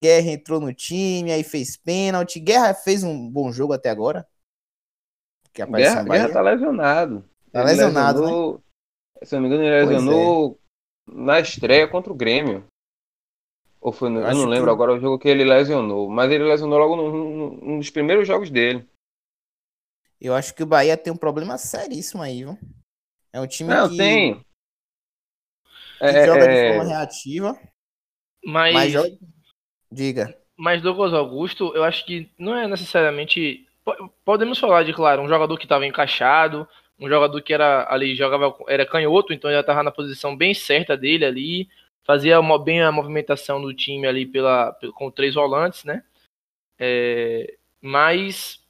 [0.00, 2.38] Guerra entrou no time, aí fez pênalti.
[2.38, 4.24] Guerra fez um bom jogo até agora.
[5.56, 6.22] Que apareceu Guerra, Bahia.
[6.22, 7.24] Guerra tá lesionado.
[7.50, 8.26] Tá Ele lesionado, né?
[8.26, 8.62] lesionou-
[9.22, 9.84] Se eu não me engano, ele é.
[9.86, 10.60] lesionou
[11.08, 12.66] na estreia contra o Grêmio.
[13.80, 16.10] Ou foi no, Eu eu, não lembro que- agora o jogo que ele lesionou.
[16.10, 18.86] Mas ele lesionou logo num, dos primeiros jogos dele.
[20.20, 22.58] Eu acho que o Bahia tem um problema seríssimo aí, viu?
[23.32, 24.40] É um time Não, que, tem.
[25.98, 27.58] que É, joga de é, forma reativa,
[28.44, 29.10] Mas, mas joga.
[29.92, 30.38] Diga.
[30.58, 33.65] mas Douglas Augusto, eu acho que não é necessariamente.
[33.86, 36.68] Po- Podemos falar de, claro, um jogador que estava encaixado,
[36.98, 40.96] um jogador que era ali, jogava, era canhoto, então já estava na posição bem certa
[40.96, 41.68] dele ali,
[42.04, 46.02] fazia uma- bem a movimentação do time ali pela, com três volantes, né?
[46.78, 48.62] É, mas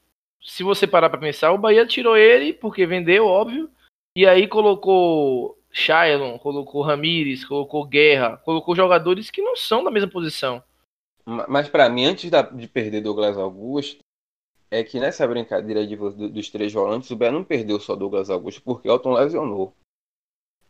[0.43, 3.69] se você parar para pensar, o Bahia tirou ele porque vendeu, óbvio,
[4.15, 10.09] e aí colocou Shailon, colocou Ramires, colocou Guerra, colocou jogadores que não são da mesma
[10.11, 10.63] posição.
[11.27, 13.99] Ma- Mas pra mim, antes da- de perder Douglas Augusto,
[14.71, 18.31] é que nessa brincadeira de do- dos três volantes, o Bahia não perdeu só Douglas
[18.31, 19.73] Augusto, porque Elton lesionou.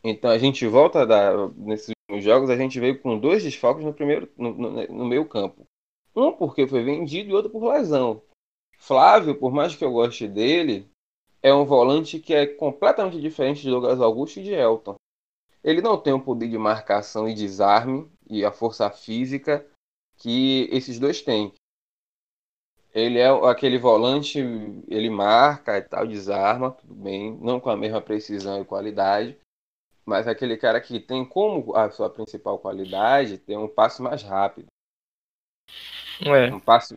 [0.05, 3.85] Então a gente volta a dar, nesses últimos jogos, a gente veio com dois desfalques
[3.85, 5.65] no primeiro, no, no- no meio campo.
[6.15, 8.23] Um porque foi vendido e outro por lesão.
[8.79, 10.89] Flávio, por mais que eu goste dele,
[11.43, 14.95] é um volante que é completamente diferente de Douglas Augusto e de Elton.
[15.65, 19.67] Ele não tem o poder de marcação e desarme e a força física
[20.19, 21.53] que esses dois têm.
[22.97, 24.39] Ele é aquele volante,
[24.89, 29.37] ele marca e tal, desarma, tudo bem, não com a mesma precisão e qualidade,
[30.07, 34.23] mas é aquele cara que tem como a sua principal qualidade ter um passe mais
[34.23, 34.69] rápido,
[36.25, 36.95] É, um passe,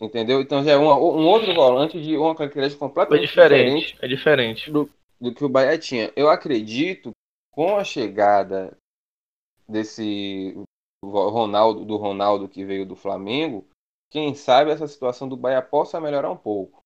[0.00, 0.40] entendeu?
[0.40, 4.70] Então já é um, um outro volante de uma característica é completamente diferente, é diferente.
[4.70, 4.88] do,
[5.20, 6.12] do que o Bahia tinha.
[6.14, 7.10] Eu acredito
[7.50, 8.76] com a chegada
[9.68, 10.56] desse
[11.04, 13.66] Ronaldo, do Ronaldo que veio do Flamengo,
[14.10, 16.82] quem sabe essa situação do Bahia possa melhorar um pouco.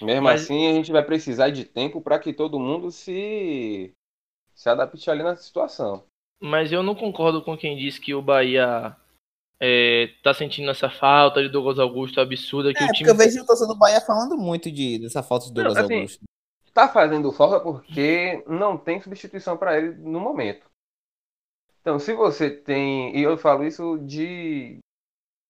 [0.00, 3.92] Mesmo Mas- assim, a gente vai precisar de tempo para que todo mundo se
[4.54, 6.04] se adapte ali na situação.
[6.40, 8.96] Mas eu não concordo com quem diz que o Bahia
[9.60, 13.16] é, tá sentindo essa falta de Douglas Augusto absurda que É, o porque time eu
[13.16, 16.24] vejo o torcedor do Bahia falando muito de, dessa falta de Douglas Não, assim, Augusto.
[16.74, 20.66] Tá fazendo falta porque não tem substituição para ele no momento.
[21.80, 24.78] Então, se você tem, e eu falo isso de,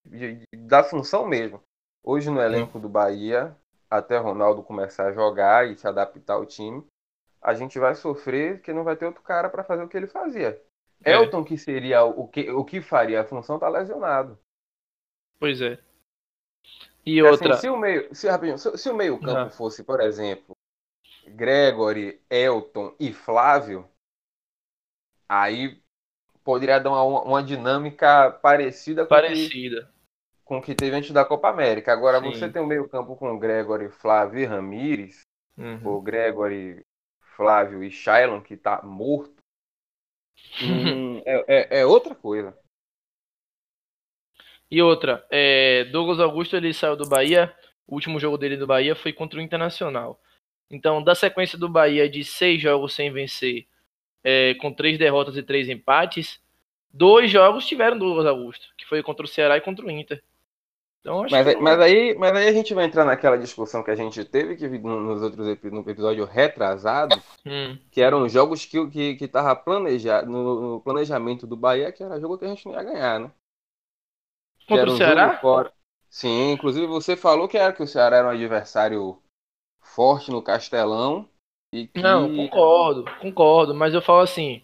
[0.05, 1.63] de- da função mesmo.
[2.05, 3.57] Hoje no elenco do Bahia,
[3.91, 6.85] até Ronaldo começar a jogar e se adaptar ao time,
[7.41, 10.07] a gente vai sofrer que não vai ter outro cara para fazer o que ele
[10.07, 10.61] fazia.
[11.05, 11.13] É.
[11.13, 14.39] Elton, que seria o que, o que faria a função, tá lesionado.
[15.39, 15.79] Pois é.
[17.05, 19.51] E Assim, outra, se o meio, se, rapidinho, se, se o meio campo Ah.
[19.51, 20.55] fosse, por exemplo,
[21.27, 23.89] Gregory, Elton e Flávio,
[25.29, 25.82] aí
[26.45, 29.89] poderia dar uma, uma dinâmica parecida com o que, parecida.
[30.45, 31.93] com o que teve antes da Copa América.
[31.93, 32.31] Agora, Sim.
[32.33, 35.23] você tem o meio campo com Gregory, Flávio e Ramires,
[35.57, 35.81] Uhum.
[35.87, 36.85] ou Gregory,
[37.37, 39.35] Flávio e Shailon, que tá morto,
[40.61, 41.45] hum, é,
[41.79, 42.57] é- é outra coisa.
[44.71, 47.55] E outra, é, Douglas Augusto ele saiu do Bahia.
[47.87, 50.21] O último jogo dele do Bahia foi contra o Internacional.
[50.71, 53.67] Então, da sequência do Bahia de seis jogos sem vencer,
[54.25, 56.41] é, com três derrotas e três empates,
[56.93, 60.23] dois jogos tiveram Douglas Augusto, que foi contra o Ceará e contra o Inter.
[61.01, 63.83] Então, acho Mas, que aí- mas, aí, mas aí a gente vai entrar naquela discussão
[63.83, 68.65] que a gente teve que no- nos outros no episódio retrasado, Hum, que eram jogos
[68.67, 72.49] que que que tava planejado no, no planejamento do Bahia, que era jogo que a
[72.49, 73.33] gente não ia ganhar, né?
[74.67, 75.29] Contra o um Ceará?
[75.41, 75.73] fora.
[76.11, 79.23] Sim, inclusive você falou que era que o Ceará era um adversário
[79.81, 81.29] forte no Castelão
[81.73, 84.63] que Não, concordo, concordo, mas eu falo assim,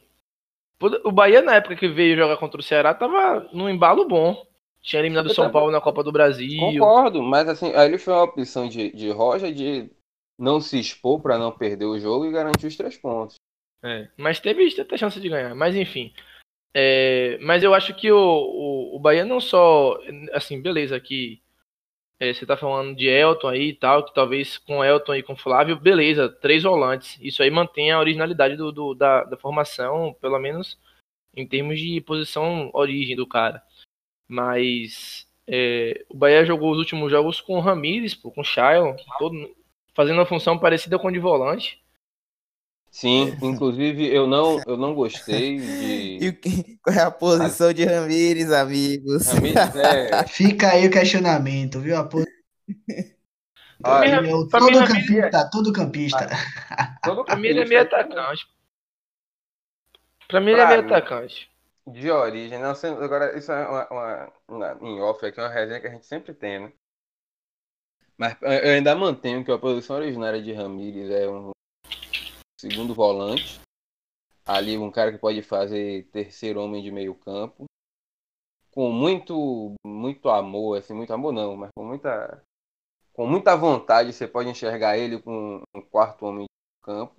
[1.04, 4.46] o Bahia na época que veio jogar contra o Ceará tava num embalo bom.
[4.80, 5.50] Tinha eliminado o São.
[5.50, 6.60] Paulo na Copa do Brasil.
[6.60, 9.90] concordo, mas assim, aí foi uma opção de, de Roja de
[10.38, 13.36] não se expor para não perder o jogo e garantir os três pontos.
[13.82, 15.54] É, mas teve até chance de ganhar.
[15.54, 16.12] Mas enfim.
[16.74, 19.98] É, mas eu acho que o, o, o Bahia não só.
[20.32, 21.40] Assim, beleza, que
[22.20, 25.36] é, você tá falando de Elton aí e tal, que talvez com Elton e com
[25.36, 27.18] Flávio, beleza, três volantes.
[27.20, 30.78] Isso aí mantém a originalidade do, do- da, da formação, pelo menos
[31.36, 33.62] em termos de posição origem do cara.
[34.26, 39.56] Mas é, o Bahia jogou os últimos jogos com o Ramires, com o Shailon, todo,
[39.94, 41.80] fazendo uma função parecida com a de volante.
[42.90, 47.72] Sim, inclusive eu não eu não gostei de E o que- qual é a posição
[47.72, 49.26] de Ramires, amigos?
[49.26, 51.96] Ramires é, Fica aí o questionamento, viu?
[51.96, 52.24] A po-
[53.84, 56.26] olha, é mim, todo Ramires- campista, todo campista.
[57.04, 58.46] todo Pra mim ele é meio campista- atacante.
[60.26, 61.48] Pra mim ele é meio atacante.
[61.86, 65.80] De origem, não sendo, agora isso é uma, uma, uma- em off aqui, uma resenha
[65.80, 66.72] que a gente sempre tem, né?
[68.18, 71.52] Mas eu ainda mantenho que a posição originária de Ramírez é um
[72.58, 73.60] segundo volante.
[74.44, 77.64] Ali um cara que pode fazer terceiro homem de meio campo.
[78.70, 82.42] Com muito, muito amor, assim, muito amor não, mas com muita,
[83.12, 87.16] com muita vontade você pode enxergar ele com um quarto homem de campo.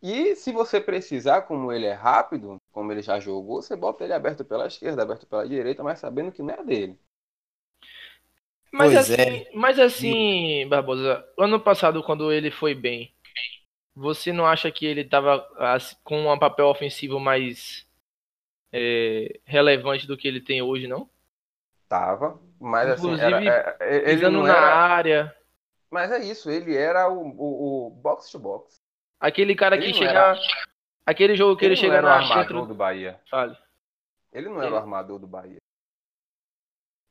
[0.00, 4.12] E se você precisar, como ele é rápido, como ele já jogou, você bota ele
[4.12, 6.98] aberto pela esquerda, aberto pela direita, mas sabendo que não é dele.
[8.70, 9.50] Mas Pois assim, é.
[9.54, 13.13] mas assim, Barbosa, ano passado, quando ele foi bem,
[13.94, 17.86] você não acha que ele tava assim, com um papel ofensivo mais
[18.72, 21.08] é, relevante do que ele tem hoje, não?
[21.88, 24.74] Tava, mas assim, Inclusive, era, é, ele Pisando não na era.
[24.74, 25.36] área.
[25.90, 28.82] Mas é isso, ele era o, o, o box to box.
[29.20, 30.10] Aquele cara Ele que chega.
[30.10, 30.38] era-
[31.06, 32.66] Aquele jogo que ele, não chega era o na armador dentro.
[32.66, 33.20] do Bahia.
[33.30, 33.56] Fale.
[34.32, 35.58] Ele não era Ele- o armador do Bahia.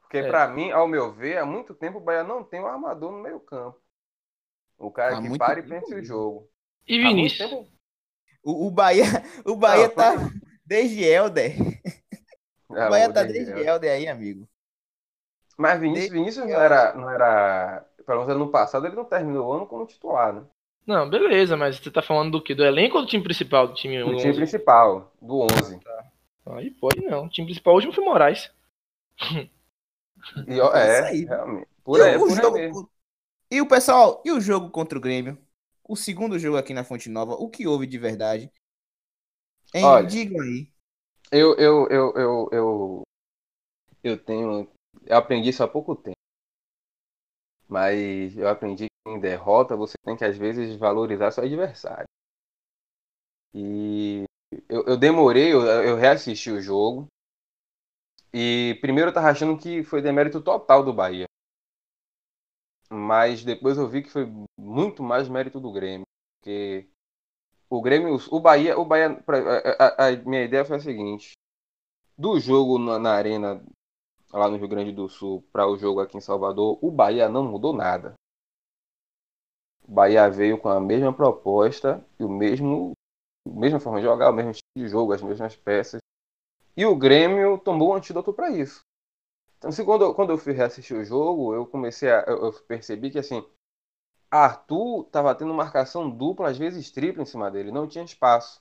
[0.02, 0.28] Porque, É.
[0.28, 3.20] pra mim, ao meu ver, há muito tempo o Bahia não tem um armador no
[3.20, 3.80] meio campo.
[4.78, 6.04] O cara Há que para e pensa o mesmo.
[6.06, 6.50] jogo.
[6.88, 7.52] E Vinícius?
[8.44, 9.06] O, o Bahia,
[9.46, 10.32] o Bahia Não, tá foi-
[10.66, 11.56] desde Helder.
[12.76, 13.52] É, O Bahia tá desde.
[13.52, 14.50] Helder aí, amigo.
[15.56, 17.86] Mas Vinícius, Desde Vinícius não era, não era.
[18.04, 20.44] Pelo menos ano passado ele não terminou o ano como titular, né?
[20.88, 22.56] Não, beleza, mas você tá falando do quê?
[22.56, 23.68] Do elenco ou do time principal?
[23.68, 24.22] Do time Do 11?
[24.22, 25.80] time principal, do 11.
[26.48, 27.26] Aí pode não.
[27.26, 28.50] O time principal hoje foi Moraes.
[30.48, 31.26] E, ó, É é, isso aí.
[31.26, 31.68] realmente.
[31.84, 32.90] Por E aí, o por jogo- mesmo.
[33.52, 35.38] E o pessoal, e o jogo contra o Grêmio?
[35.88, 38.52] O segundo jogo aqui na Fonte Nova, o que houve de verdade?
[39.74, 40.08] Hein, Olha.
[40.08, 40.68] digam aí.
[41.32, 43.04] Eu, eu, eu, eu, eu,
[44.04, 44.70] eu tenho.
[45.06, 46.14] Eu aprendi isso há pouco tempo.
[47.68, 52.06] Mas eu aprendi que em derrota você tem que, às vezes, valorizar seu adversário.
[53.54, 54.24] E
[54.70, 57.08] eu, eu demorei, eu, eu reassisti o jogo.
[58.34, 61.26] E primeiro eu tava achando que foi demérito total do Bahia.
[62.94, 66.06] Mas depois eu vi que foi muito mais mérito do Grêmio.
[66.40, 66.88] Porque
[67.70, 69.24] o Grêmio, o Bahia, o Bahia,
[69.80, 71.34] a, a- a minha ideia foi a seguinte:
[72.18, 73.64] do jogo na, na arena
[74.34, 77.46] lá no Rio Grande do Sul para o jogo aqui em Salvador, o Bahia não
[77.46, 78.16] mudou nada.
[79.88, 82.92] O Bahia veio com a mesma proposta e o mesmo,
[83.48, 86.00] a mesma forma de jogar, o mesmo estilo de jogo, as mesmas peças.
[86.78, 88.82] E o Grêmio tomou um antídoto para isso.
[89.64, 92.26] Então, assim, quando, quando eu fui reassistir o jogo, eu comecei a.
[92.28, 93.42] Eu, eu percebi que assim.
[94.30, 98.60] Arthur estava tendo marcação dupla, às vezes tripla em cima dele, não tinha espaço.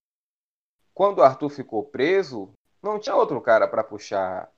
[0.94, 4.52] Quando Arthur ficou preso, não tinha outro cara para puxar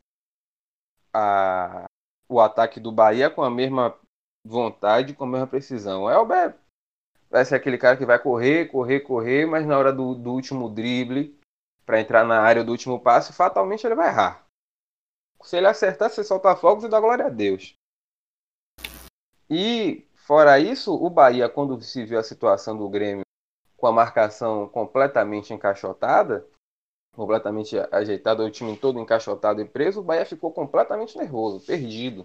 [1.14, 1.86] a-
[2.28, 3.99] o ataque do Bahia com a mesma
[4.45, 6.03] vontade, com a mesma precisão.
[6.03, 6.55] O Elber
[7.30, 10.68] vai ser aquele cara que vai correr, correr, correr, mas na hora do, do último
[10.68, 11.38] drible,
[11.86, 14.43] para entrar na área do último passe, fatalmente ele vai errar.
[15.45, 17.76] Se ele acertar, você solta fogos e dá glória a Deus.
[19.51, 23.24] E, fora isso, o Bahia, quando se viu a situação do Grêmio
[23.76, 26.49] com a marcação completamente encaixotada,
[27.14, 32.24] completamente ajeitada, o time todo encaixotado e preso, o Bahia ficou completamente nervoso, perdido.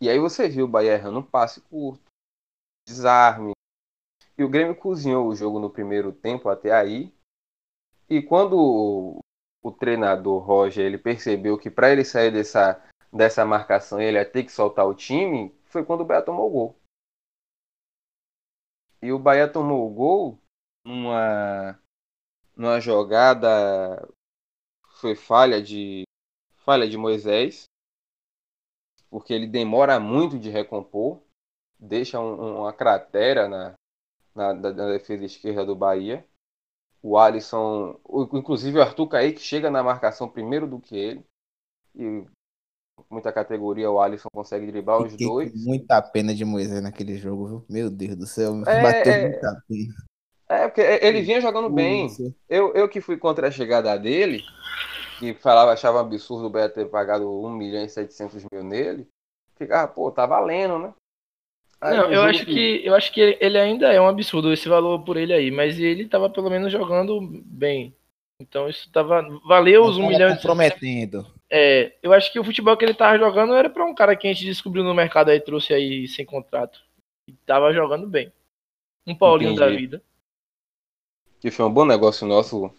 [0.00, 2.02] E aí você viu o Bahia errando um passe curto,
[2.84, 3.52] desarme.
[4.36, 7.14] E o Grêmio cozinhou o jogo no primeiro tempo até aí.
[8.10, 9.20] E quando
[9.68, 14.44] o, treinador Roger ele percebeu que para ele sair dessa, dessa marcação ele ia ter
[14.44, 16.76] que soltar o time, foi quando o Bahia tomou o gol.
[19.02, 20.38] E o Bahia tomou o gol
[20.84, 21.78] numa,
[22.56, 24.08] numa jogada
[25.00, 26.04] foi falha de
[26.64, 27.64] falha de Moisés,
[29.10, 31.22] porque ele demora muito de recompor,
[31.78, 33.74] deixa um- uma cratera na,
[34.34, 36.26] na, na defesa esquerda do Bahia.
[37.06, 38.00] O Alisson,
[38.32, 41.24] inclusive o Arthur Kaique chega na marcação primeiro do que ele.
[41.94, 42.24] E
[43.08, 45.52] muita categoria o Alisson consegue driblar os Fiquei dois.
[45.64, 47.64] muita pena de Moisés naquele jogo, viu?
[47.70, 49.28] Meu Deus do céu, É, bateu é.
[49.28, 49.94] muita pena.
[50.48, 52.08] É, porque ele vinha jogando bem.
[52.48, 54.42] Eu, eu que fui contra a chegada dele,
[55.20, 59.06] que falava, achava um absurdo o Bahia ter pagado 1 milhão e 700 mil nele,
[59.54, 60.92] ficava, pô, tá valendo, né?
[61.82, 65.16] Não, eu acho que eu acho que ele- ainda é um absurdo esse valor por
[65.16, 67.94] ele aí, mas ele tava pelo menos jogando bem.
[68.40, 71.26] Então isso tava valeu os um milhão de comprometendo.
[71.50, 74.26] É, eu acho que o futebol que ele tava jogando era pra um cara que
[74.26, 76.80] a gente descobriu no mercado aí, trouxe aí sem contrato.
[77.28, 78.32] E tava jogando bem.
[79.06, 79.80] Um Paulinho da Entendi.
[79.82, 80.02] vida.
[81.40, 82.72] Que foi um bom negócio nosso,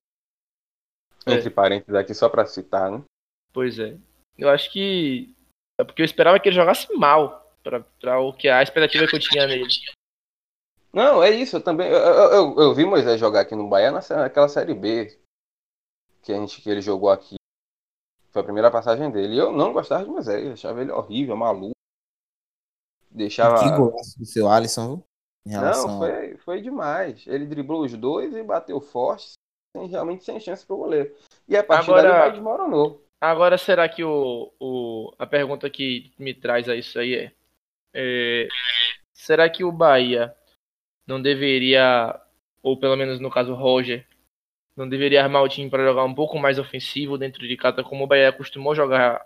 [1.26, 1.34] É.
[1.34, 3.02] entre parênteses aqui, só pra citar, né?
[3.54, 3.96] Pois é.
[4.38, 5.34] Eu acho que.
[5.80, 7.47] É porque eu esperava que ele jogasse mal.
[7.68, 9.66] Pra, pra o que a expectativa que eu tinha nele.
[10.94, 11.90] Não, é isso, eu também.
[11.90, 15.20] Eu, eu, eu- vi Moisés jogar aqui no Bahia naquela série B.
[16.24, 17.36] que, a gente, que ele jogou aqui.
[18.32, 19.36] Foi a primeira passagem dele.
[19.36, 21.74] E eu não gostava de Moisés, eu achava ele horrível, maluco.
[23.12, 23.60] Deixava.
[23.60, 25.04] Que golaço do seu Alisson,
[25.46, 27.26] relação Não, foi, foi demais.
[27.28, 29.34] Ele driblou os dois e bateu forte,
[29.76, 31.14] sem, realmente sem chance pro goleiro.
[31.50, 33.04] E a partir Agora- daí desmoronou.
[33.20, 37.32] Agora, será que o, o, a pergunta que me traz a isso aí é,
[37.98, 38.48] é,
[39.14, 40.34] Será que o Bahia
[41.06, 42.18] não deveria,
[42.62, 44.06] ou pelo menos no caso Roger,
[44.76, 48.04] não deveria armar o time para jogar um pouco mais ofensivo dentro de casa, como
[48.04, 49.26] o Bahia acostumou jogar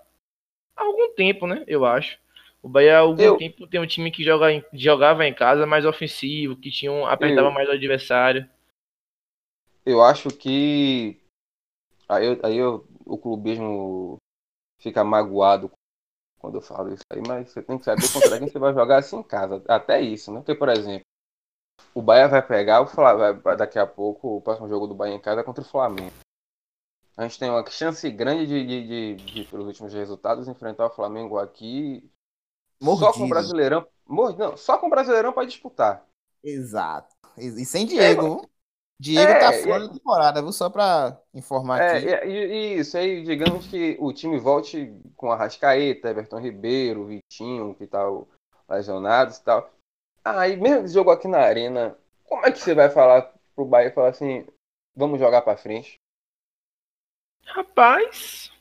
[0.76, 1.63] há algum tempo, né?
[1.67, 2.17] Eu acho.
[2.63, 5.65] O Bahia há algum Eu- tempo tem um time que joga em- jogava em casa
[5.65, 8.49] mais ofensivo, que tinha um, apertava Eu- mais o adversário.
[9.86, 11.19] Eu acho que.
[12.07, 14.17] Aí, eu, aí o clubismo
[14.80, 15.72] fica magoado
[16.42, 18.98] quando eu falo isso aí, mas você tem que saber contra quem você vai jogar
[19.00, 19.64] assim em casa.
[19.68, 20.39] Até isso, né?
[20.39, 21.06] Porque, por exemplo,
[21.96, 23.42] o Bahia vai pegar o Flamengo.
[23.58, 26.14] Daqui a pouco, o próximo jogo do Bahia em casa é contra o Flamengo.
[27.18, 30.89] A gente tem uma chance grande de, de, de- de, pelos últimos resultados, enfrentar o
[30.89, 32.10] Flamengo aqui.
[32.82, 33.30] Só com o Mordido.
[33.30, 33.88] Brasileirão.
[34.08, 36.06] Não, só com o Brasileirão para disputar.
[36.44, 37.16] Exato.
[37.38, 38.48] E e sem Diego.
[39.02, 40.52] Diego É, tá fora da temporada, viu?
[40.52, 42.08] Só pra informar aqui.
[42.08, 47.74] É, e, e- isso aí, digamos que o time volte com Arrascaeta, Everton Ribeiro, Vitinho,
[47.74, 48.28] que tá o-
[48.70, 49.72] lesionados e tal.
[50.24, 53.88] Aí, mesmo esse jogo aqui na arena, como é que você vai falar pro Bahia
[53.89, 54.45] e falar assim,
[54.95, 55.95] vamos jogar pra frente?
[57.47, 58.52] Rapaz,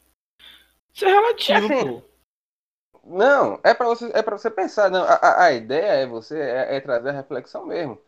[0.94, 2.10] isso é relativo, É assim, pô.
[3.04, 5.04] Não, é pra você, é para você pensar, não.
[5.04, 7.98] A, a- a ideia é você é, é trazer a reflexão mesmo.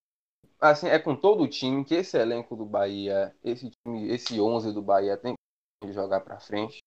[0.63, 4.73] Assim, é com todo o time que esse elenco do Bahia, esse time, esse 11
[4.73, 5.35] do Bahia tem
[5.83, 6.79] que jogar pra frente.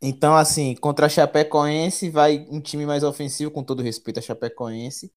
[0.00, 5.12] Então, assim, contra a Chapecoense, vai um time mais ofensivo, com todo respeito a Chapecoense.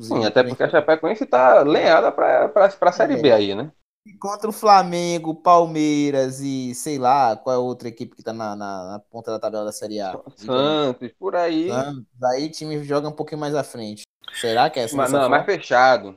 [0.00, 3.22] Sim, até porque a Chapecoense tá lenhada pra, pra, pra Série É.
[3.22, 3.72] B aí, né?
[4.18, 8.56] Contra o Flamengo, Palmeiras e sei lá qual é a outra equipe que tá na,
[8.56, 10.18] na- na ponta da tabela da Série A.
[10.36, 11.68] Santos, por aí.
[11.68, 12.06] Santos.
[12.24, 14.02] Aí o time joga um pouquinho mais à frente.
[14.40, 15.58] Será que é essa Mas, não, mais forma?
[15.58, 16.16] fechado.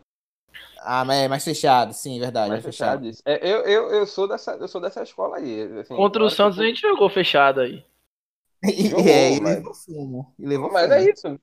[0.85, 3.05] Ah, mas é mais fechado, sim, verdade, Mais é fechado.
[3.05, 3.21] fechado.
[3.25, 5.61] É, eu, eu, eu, sou dessa, eu sou dessa escola aí.
[5.79, 7.83] assim, Contra o claro que Santos a gente jogou fechado aí.
[8.63, 10.33] E, Jogou, é, e mas- levou fumo.
[10.39, 10.93] E levou Mas fumo.
[10.95, 11.39] é isso.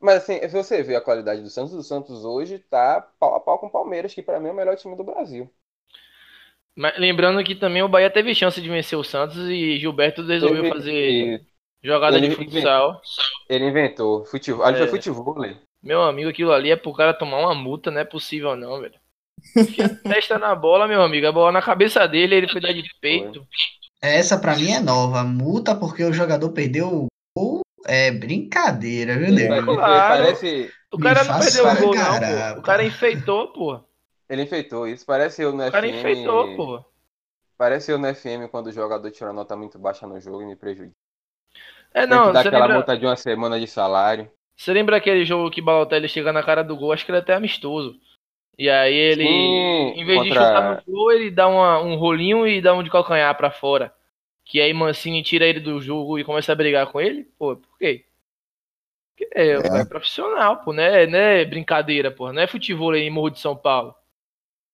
[0.00, 3.40] Mas assim, se você vê a qualidade do Santos, o Santos hoje tá pau a
[3.40, 5.50] pau com o Palmeiras, que pra mim é o melhor time do Brasil.
[6.76, 10.62] Mas lembrando que também o Bahia teve chance de vencer o Santos e Gilberto resolveu
[10.62, 11.46] Teve- fazer
[11.82, 13.00] jogada de ele- futsal.
[13.48, 14.24] Ele inventou.
[14.24, 14.80] Futebol, ali É.
[14.80, 15.56] foi futebol, né?
[15.84, 18.98] Meu amigo, aquilo ali é pro cara tomar uma multa, não é possível não, velho.
[20.02, 21.26] Testa na bola, meu amigo.
[21.26, 23.46] A bola na cabeça dele, ele foi dar de peito.
[24.00, 25.22] Essa pra mim é nova.
[25.22, 27.06] Multa porque o jogador perdeu o
[27.36, 27.60] gol.
[27.86, 29.54] É brincadeira, viu, nego?
[29.54, 30.22] Ele- Claro.
[30.24, 30.72] Parece.
[30.90, 32.60] O cara não perdeu o gol, não, pô.
[32.60, 33.80] O cara enfeitou, pô.
[34.26, 35.04] Ele enfeitou isso.
[35.04, 35.94] Parece eu no O cara FM.
[35.98, 36.84] enfeitou, pô.
[37.58, 40.56] Parece eu no FM quando o jogador tira nota muito baixa no jogo e me
[40.56, 40.96] prejudica.
[41.92, 44.30] É, Tem não, que dar você aquela lembra, multa de uma semana de salário.
[44.56, 46.92] Você lembra aquele jogo que Balotelli chega na cara do gol?
[46.92, 47.98] Acho que ele é até amistoso.
[48.58, 51.96] E aí ele, Sim, em vez de contra- chutar no gol, ele dá uma- um
[51.96, 53.94] rolinho e dá um de calcanhar pra fora.
[54.44, 57.24] Que aí Mancini tira ele do jogo e começa a brigar com ele?
[57.38, 58.06] Pô, por quê?
[59.16, 61.06] Porque é, o cara é profissional, pô, né?
[61.06, 62.32] Não é brincadeira, pô.
[62.32, 63.94] Não é futebol aí em Morro de São Paulo.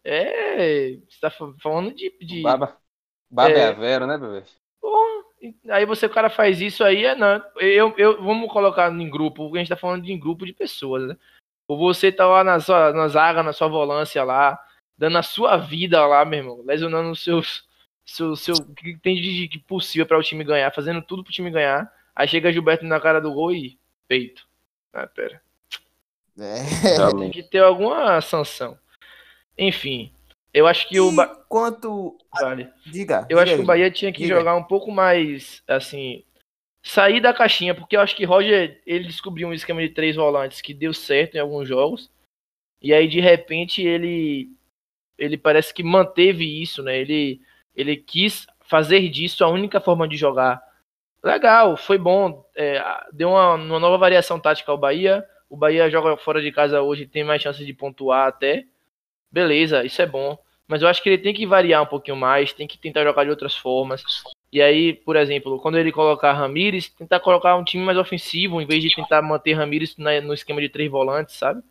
[0.05, 0.97] É.
[1.09, 2.11] Você tá fa- falando de.
[2.21, 2.77] de Baba,
[3.31, 3.65] baba é, É.
[3.69, 4.45] a Vera, né, bebê?
[4.81, 5.20] Porra,
[5.69, 7.43] aí você, o cara faz isso aí, é não.
[7.57, 10.53] Eu, eu, vamos colocar em grupo, porque a gente tá falando de em grupo de
[10.53, 11.17] pessoas, né?
[11.69, 14.59] Ou você tá lá na sua na zaga, na sua volância lá,
[14.99, 17.69] dando a sua vida lá, meu irmão, lesionando os seus.
[18.05, 21.33] Seu, seu, o que tem de de possível para o time ganhar, fazendo tudo pro
[21.33, 21.93] time ganhar.
[22.15, 23.79] Aí chega Gilberto na cara do gol e
[24.09, 24.49] peito.
[24.93, 25.41] Ah, pera.
[26.39, 27.19] É.
[27.19, 28.77] Tem que ter alguma sanção.
[29.57, 30.13] Enfim,
[30.53, 31.13] eu acho que o.
[31.13, 32.17] Ba- Quanto.
[32.41, 32.69] Vale.
[32.87, 33.27] Diga.
[33.29, 33.65] Eu diga acho que aí.
[33.65, 34.37] o Bahia tinha que Diga.
[34.37, 36.25] jogar um pouco mais, assim,
[36.83, 40.61] sair da caixinha, porque eu acho que Roger, ele descobriu um esquema de três volantes
[40.61, 42.11] que deu certo em alguns jogos,
[42.81, 44.51] e aí de repente ele
[45.19, 46.99] ele parece que manteve isso, né?
[46.99, 47.41] Ele
[47.77, 50.63] ele quis fazer disso a única forma de jogar.
[51.23, 52.83] Legal, foi bom, é,
[53.13, 55.25] deu uma, uma nova variação tática ao Bahia.
[55.51, 58.65] O Bahia joga fora de casa hoje, tem mais chance de pontuar até.
[59.31, 60.37] Beleza, isso é bom.
[60.67, 63.25] Mas eu acho que ele tem que variar um pouquinho mais, tem que tentar jogar
[63.25, 64.03] de outras formas.
[64.53, 68.67] E aí, por exemplo, quando ele colocar Ramires, tentar colocar um time mais ofensivo, em
[68.67, 71.63] vez de tentar manter Ramires no esquema de três volantes, sabe?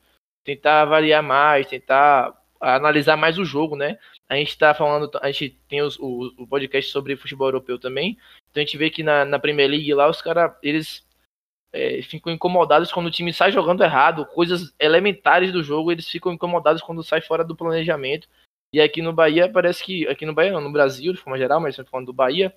[0.43, 3.97] Tentar variar mais, tentar analisar mais o jogo, né?
[4.27, 8.17] A gente tá falando, a gente tem os- o, o podcast sobre futebol europeu também.
[8.51, 11.05] Então a gente vê que na, na Premier League lá, os caras, eles
[11.71, 16.31] é, ficam incomodados quando o time sai jogando errado, coisas elementares do jogo, eles ficam
[16.31, 18.27] incomodados quando sai fora do planejamento.
[18.73, 20.07] E aqui no Bahia, parece que.
[20.07, 22.55] Aqui no Bahia, não, no Brasil, de forma geral, mas falando do Bahia,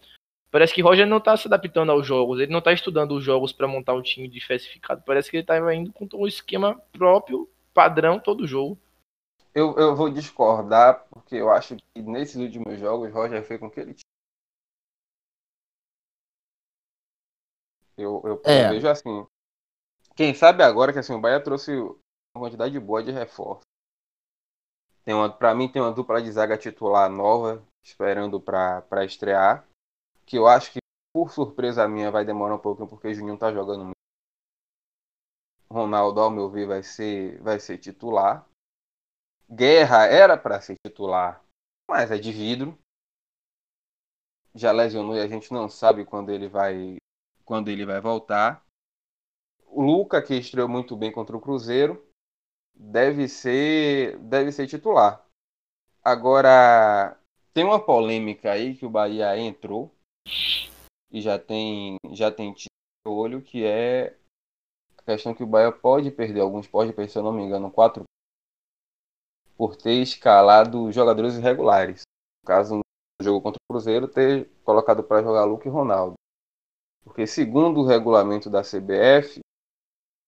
[0.51, 2.39] parece que Roger não tá se adaptando aos jogos.
[2.39, 5.03] Ele não tá estudando os jogos para montar um time diversificado.
[5.07, 8.79] Parece que ele tá indo com um esquema próprio, padrão, todo jogo.
[9.55, 13.81] Eu, eu vou discordar, porque eu acho que nesses últimos jogos, Roger foi com que
[17.97, 18.67] Eu, eu, É.
[18.67, 19.27] eu vejo assim.
[20.15, 23.63] Quem sabe agora que assim, o Bahia trouxe uma quantidade boa de reforço.
[25.05, 29.67] Tem uma, pra mim tem uma dupla de zaga titular nova, esperando pra, pra estrear.
[30.25, 30.79] Que eu acho que,
[31.13, 33.97] por surpresa minha, vai demorar um pouquinho, porque o Juninho tá jogando muito.
[35.71, 38.47] Ronaldo, ao meu ver, vai ser, vai ser titular.
[39.51, 41.43] Guerra era para ser titular,
[41.91, 42.79] mas é de vidro.
[44.55, 46.97] Já lesionou e a gente não sabe quando ele vai
[47.45, 48.65] quando ele vai voltar.
[49.67, 52.05] O Luca, que estreou muito bem contra o Cruzeiro,
[52.75, 55.25] deve ser deve ser titular.
[56.05, 57.17] Agora
[57.55, 59.91] tem uma polêmica aí que o Bahia entrou
[61.11, 62.69] e já tem já tem tiro
[63.07, 64.17] no olho que é
[64.99, 67.71] a questão que o Bahia pode perder alguns pode perder, se eu não me engano,
[67.71, 68.05] quatro
[69.57, 72.03] por ter escalado jogadores irregulares.
[72.43, 72.83] No caso, no
[73.23, 76.15] jogo contra o Cruzeiro, ter colocado para jogar Luke e Ronaldo.
[77.05, 79.41] Porque, segundo o regulamento da CBF,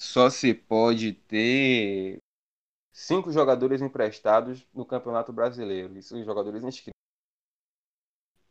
[0.01, 2.19] só se pode ter
[2.93, 5.97] cinco jogadores emprestados no Campeonato Brasileiro.
[5.97, 6.95] Isso os jogadores inscritos.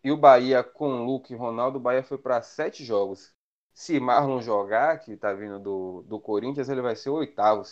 [0.04, 3.32] E o Bahia, com Luke e Ronaldo, o Bahia foi para sete jogos.
[3.74, 7.64] Se Marlon jogar, que está vindo do, do Corinthians, ele vai ser o oitavo.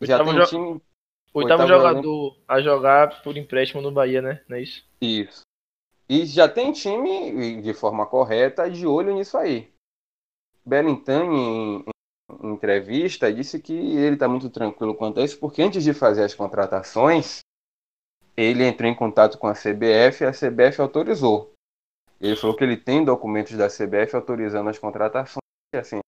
[0.00, 0.82] Já Oitavo tem jo- time
[1.34, 4.44] Oitavo Oitavo jogador a jogar por empréstimo no Bahia, né?
[4.48, 4.86] Não é isso?
[5.00, 5.42] Isso.
[6.14, 9.72] E já tem time, de forma correta, de olho nisso aí.
[10.62, 11.84] Belintani, em,
[12.42, 16.22] em entrevista, disse que ele está muito tranquilo quanto a isso, porque antes de fazer
[16.22, 17.38] as contratações,
[18.36, 21.54] ele entrou em contato com a CBF e a CBF autorizou.
[22.20, 25.40] Ele falou que ele tem documentos da CBF autorizando as contratações.
[25.74, 26.00] Assim,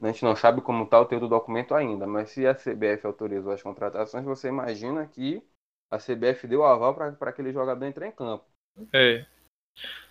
[0.00, 3.06] a gente não sabe como está o teu do documento ainda, mas se a CBF
[3.06, 5.46] autorizou as contratações, você imagina que
[5.90, 8.49] a CBF deu aval para aquele jogador entrar em campo.
[8.92, 9.26] É.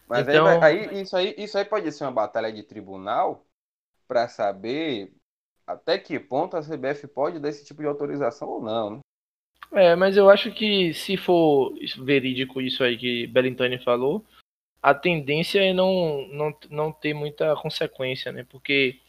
[0.07, 3.45] Mas Então- aí, aí, isso aí, isso aí pode ser uma batalha de tribunal
[4.07, 5.13] para saber
[5.67, 8.95] até que ponto a CBF pode dar esse tipo de autorização ou não.
[8.95, 8.99] Né?
[9.71, 14.25] É, mas eu acho que se for verídico isso aí que Bellintani falou,
[14.81, 18.45] a tendência é não, não, não ter muita consequência, né?
[18.49, 18.99] Porque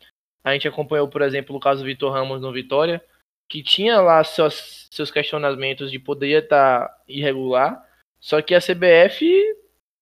[0.44, 3.02] a gente acompanhou, por exemplo, o caso do Vitor Ramos no Vitória,
[3.48, 7.88] que tinha lá seus, seus questionamentos de poderia estar irregular,
[8.20, 9.26] só que a CBF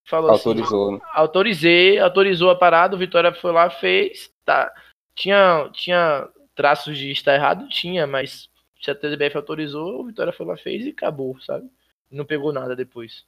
[0.05, 0.93] falou assim, Autorizou.
[0.93, 0.99] Né?
[1.13, 4.73] autorizei, autorizou a parada, o Vitória foi lá, fez, tá.
[5.15, 7.69] Tinha, tinha traços de estar errado?
[7.69, 8.49] Tinha, mas
[8.81, 11.69] se a TBF autorizou, o Vitória foi lá, fez e acabou, sabe?
[12.11, 13.25] Não pegou nada depois.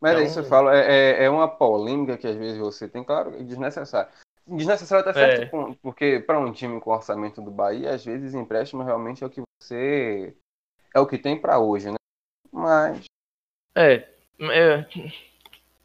[0.00, 0.86] Mas Então- é isso que eu falo, é,
[1.20, 4.10] é- é uma polêmica que às vezes você tem, claro, é desnecessário.
[4.46, 5.46] Desnecessário até certo É.
[5.46, 9.30] ponto, porque para um time com orçamento do Bahia, às vezes empréstimo realmente é o
[9.30, 10.34] que você.
[10.94, 11.96] é o que tem para hoje, né?
[12.52, 13.04] Mas.
[13.74, 14.08] É,
[14.40, 14.86] é,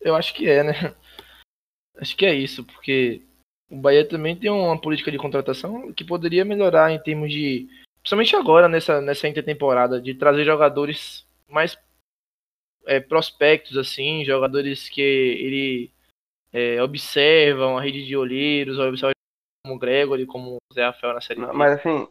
[0.01, 0.73] eu acho que é, né?
[1.97, 3.21] Acho que é isso, porque
[3.69, 7.67] o Bahia também tem uma política de contratação que poderia melhorar em termos de,
[8.01, 11.77] principalmente agora nessa nessa intertemporada, de trazer jogadores mais
[12.85, 15.91] é, prospectos assim, jogadores que ele
[16.51, 19.13] é, observam a rede de olheiros, observam
[19.65, 21.39] como o Gregory, como o Zé Rafael na série.
[21.39, 22.07] Mas assim,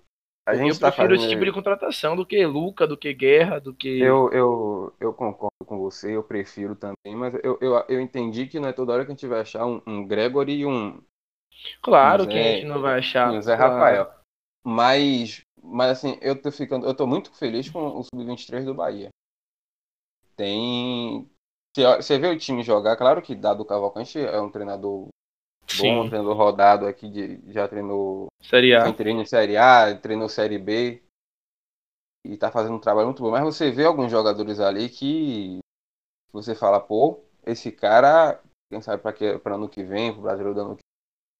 [0.46, 1.14] a eu gente tá prefiro fazendo.
[1.14, 5.12] esse tipo de contratação do que Luca, do que Guerra, do que Eu, eu, eu
[5.14, 8.92] concordo com você, eu prefiro também, mas eu, eu, eu entendi que não é toda
[8.92, 11.00] hora que a gente vai achar um, um Gregory e um,
[11.82, 13.30] Claro Zé- que a gente não vai achar.
[13.30, 13.56] um Zé claro.
[13.56, 14.10] Rafael.
[14.64, 19.10] Mas, mas assim, eu tô ficando, eu tô muito feliz com o Sub-23 do Bahia.
[20.36, 21.28] Tem.
[21.74, 25.08] Você, você vê o time jogar, claro que Dado Cavalcante é um treinador
[25.76, 28.92] bom, Sim, treinador rodado aqui, de, já treinou Série A.
[28.92, 31.02] treino Série A, treinou Série B
[32.26, 33.30] e tá fazendo um trabalho muito bom.
[33.30, 35.58] Mas você vê alguns jogadores ali que
[36.32, 38.40] você fala, pô, esse cara,
[38.70, 40.82] quem sabe pra, que, pra ano que vem, pro brasileiro do ano que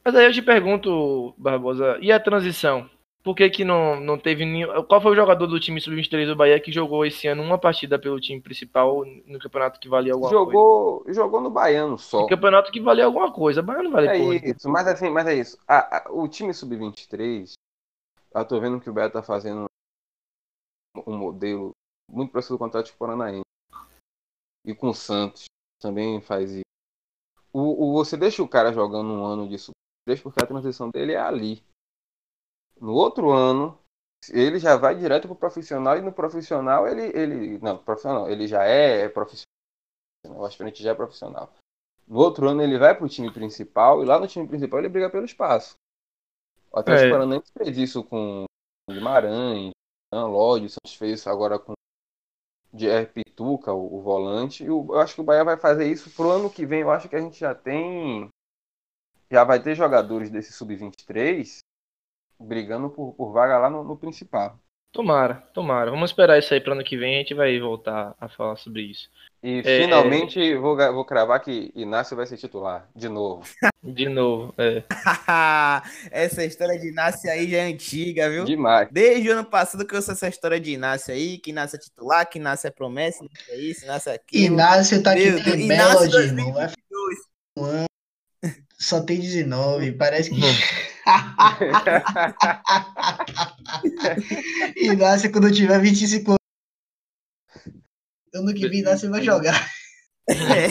[0.05, 2.91] Mas aí eu te pergunto, Barbosa, e a transição?
[3.23, 4.83] Por que, que não, não teve nenhum.
[4.85, 7.97] Qual foi o jogador do time sub-23 do Bahia que jogou esse ano uma partida
[7.97, 10.45] pelo time principal no campeonato que valia alguma coisa?
[10.45, 12.23] jogou, jogou no Baiano só.
[12.23, 13.63] No campeonato que valia alguma coisa.
[13.63, 14.35] Bahia não vale É porra.
[14.37, 15.57] isso, mas assim, mas é isso.
[15.69, 17.53] A- a- o time sub-23,
[18.35, 19.67] eu tô vendo que o Bahia tá fazendo
[21.07, 21.71] um modelo
[22.11, 23.43] muito parecido com o Atlético Paranaense.
[24.67, 25.45] E com o Santos
[25.81, 26.63] também faz isso.
[27.53, 31.13] O, o- você deixa o cara jogando um ano de sub-23 porque a transição dele
[31.13, 31.63] é ali.
[32.83, 33.79] No outro ano,
[34.29, 38.65] ele já vai direto pro profissional e no profissional ele, ele não, profissional, ele já
[38.65, 39.47] é profissional.
[40.27, 41.53] O aspirante já é profissional.
[42.09, 45.09] No outro ano ele vai pro time principal e lá no time principal ele briga
[45.09, 45.77] pelo espaço.
[46.73, 47.11] O Atlético É.
[47.13, 48.45] Paranaense fez isso com
[48.91, 49.71] Guimarães,
[50.13, 51.73] Lodge, o Santos fez isso agora com
[52.73, 54.65] Dier Pituca, o, o volante.
[54.65, 56.81] E o- eu acho que o Bahia vai fazer isso pro ano que vem.
[56.81, 58.29] Eu acho que a gente já tem.
[59.31, 61.59] Já vai ter jogadores desse Sub-23
[62.39, 64.59] brigando por, por vaga lá no, no principal.
[64.93, 65.91] Tomara, tomara.
[65.91, 68.83] Vamos esperar isso aí para ano que vem, a gente vai voltar a falar sobre
[68.83, 69.09] isso.
[69.43, 73.43] E É, finalmente vou, ga- vou cravar que Inácio vai ser titular, de novo.
[73.85, 74.85] De novo, é.
[76.13, 78.45] essa história de Inácio aí já é antiga, viu?
[78.45, 78.89] Demais.
[78.93, 81.81] Desde o ano passado que eu ouço essa história de Inácio aí, que Inácio é
[81.81, 84.55] titular, que Inácio é promessa, Inácio é isso, Inácio é aquilo.
[84.55, 86.53] Inácio tá aqui Deus, Inácio Melody, irmão.
[86.53, 86.71] Vai
[87.57, 87.87] 2022.
[88.79, 90.37] Só tem 19, parece que.
[94.77, 96.39] Inácio, quando tiver 25 anos.
[98.35, 99.55] Ano que vem, Inácio vai jogar.
[100.35, 100.69] É.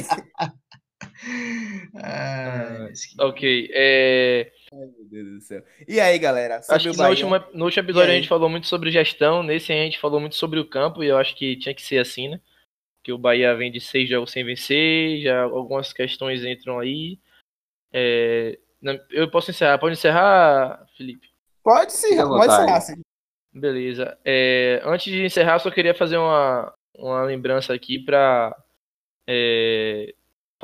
[2.01, 4.49] Ai, mas que- Ok, é...
[4.71, 5.61] Meu Deus do céu.
[5.85, 6.61] E aí, galera?
[6.61, 9.43] Sobre Acho que no último, no último episódio E a gente falou muito sobre gestão,
[9.43, 11.97] nesse a gente falou muito sobre o campo, e eu acho que tinha que ser
[11.99, 12.39] assim, né?
[13.03, 17.19] Que o Bahia vem de seis jogos sem vencer, já algumas questões entram aí.
[17.91, 18.57] É,
[19.11, 21.29] Eu posso encerrar, pode encerrar, Felipe?
[21.63, 22.85] Pode sim, Fica pode vontade.
[22.85, 22.95] ser.
[22.95, 23.01] sim.
[23.53, 24.17] Beleza.
[24.25, 28.55] É, antes de encerrar, só queria fazer uma, uma lembrança aqui para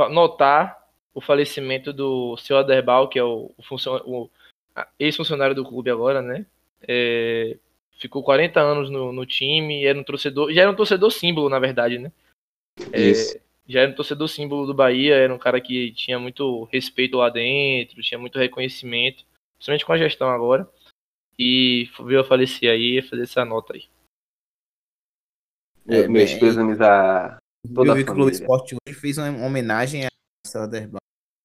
[0.10, 4.30] notar o falecimento do seu Aderbal, que é o, o funcion- o
[4.76, 6.46] a- ex-funcionário do clube agora, né?
[6.88, 7.58] É,
[8.00, 11.60] ficou 40 anos no, no time, era um torcedor, já era um torcedor símbolo, na
[11.60, 12.12] verdade, né?
[12.94, 13.38] É, Isso.
[13.68, 17.30] Já era um torcedor símbolo do Bahia, era um cara que tinha muito respeito lá
[17.30, 19.26] dentro, tinha muito reconhecimento,
[19.58, 20.70] principalmente com a gestão agora.
[21.38, 23.88] E veio a falecer aí, ia fazer essa nota aí.
[25.88, 27.38] É, Meus bem, pêsames a
[27.74, 28.44] toda Eu a vi que o Globo família.
[28.44, 30.10] Esporte hoje fez uma homenagem a
[30.46, 31.00] Celderbal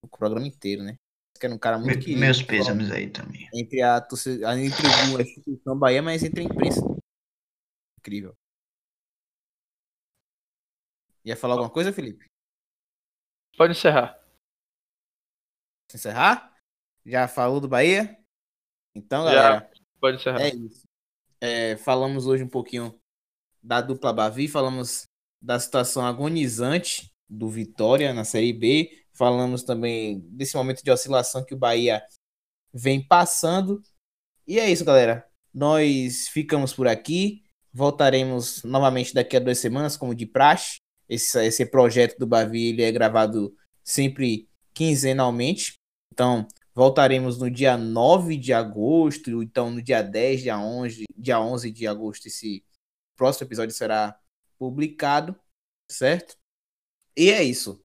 [0.05, 0.97] o programa inteiro, né?
[1.39, 2.20] Que era um cara muito Me- querido.
[2.20, 3.49] Meus pêsames aí também.
[3.53, 6.81] Entre a torcida, entre a instituição Bahia, mas entre a imprensa.
[8.01, 8.35] Incrível.
[11.25, 12.27] Ia falar alguma coisa, Felipe?
[13.57, 14.18] Pode encerrar.
[15.95, 16.57] Encerrar?
[17.05, 18.18] Já falou do Bahia?
[18.95, 19.35] Então, Já.
[19.35, 19.70] galera,
[20.01, 20.41] Pode encerrar.
[20.41, 20.83] é isso.
[21.41, 22.99] É, falamos hoje um pouquinho
[23.62, 25.07] da dupla Bavi, falamos
[25.41, 31.55] da situação agonizante do Vitória na Série B, falamos também desse momento de oscilação que
[31.55, 32.05] o Bahia
[32.73, 33.83] vem passando.
[34.47, 35.27] E é isso, galera.
[35.53, 37.43] Nós ficamos por aqui.
[37.73, 40.82] Voltaremos novamente daqui a duas semanas, como de praxe.
[41.13, 43.55] Esse, esse projeto do Bavi ele é gravado
[43.85, 45.75] sempre quinzenalmente.
[46.13, 51.71] Então, voltaremos no dia 9 de agosto, então no dia 10, dia 11, dia 11
[51.71, 52.65] de agosto, esse
[53.15, 54.19] próximo episódio será
[54.59, 55.39] publicado,
[55.91, 56.37] certo?
[57.15, 57.83] E é isso.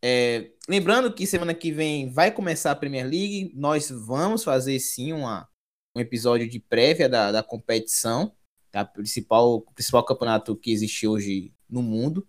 [0.00, 5.12] É, lembrando que semana que vem vai começar a Premier League, nós vamos fazer sim
[5.12, 5.48] uma,
[5.96, 8.32] um episódio de prévia da, da competição,
[8.70, 12.24] da principal, principal campeonato que existe hoje no mundo.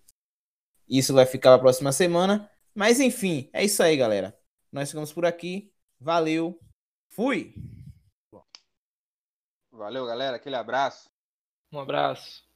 [0.89, 2.49] Isso vai ficar para a próxima semana.
[2.73, 4.37] Mas enfim, é isso aí, galera.
[4.71, 5.71] Nós ficamos por aqui.
[5.99, 6.59] Valeu.
[7.09, 7.53] Fui.
[9.71, 10.37] Valeu, galera.
[10.37, 11.09] Aquele abraço.
[11.71, 12.48] Um abraço.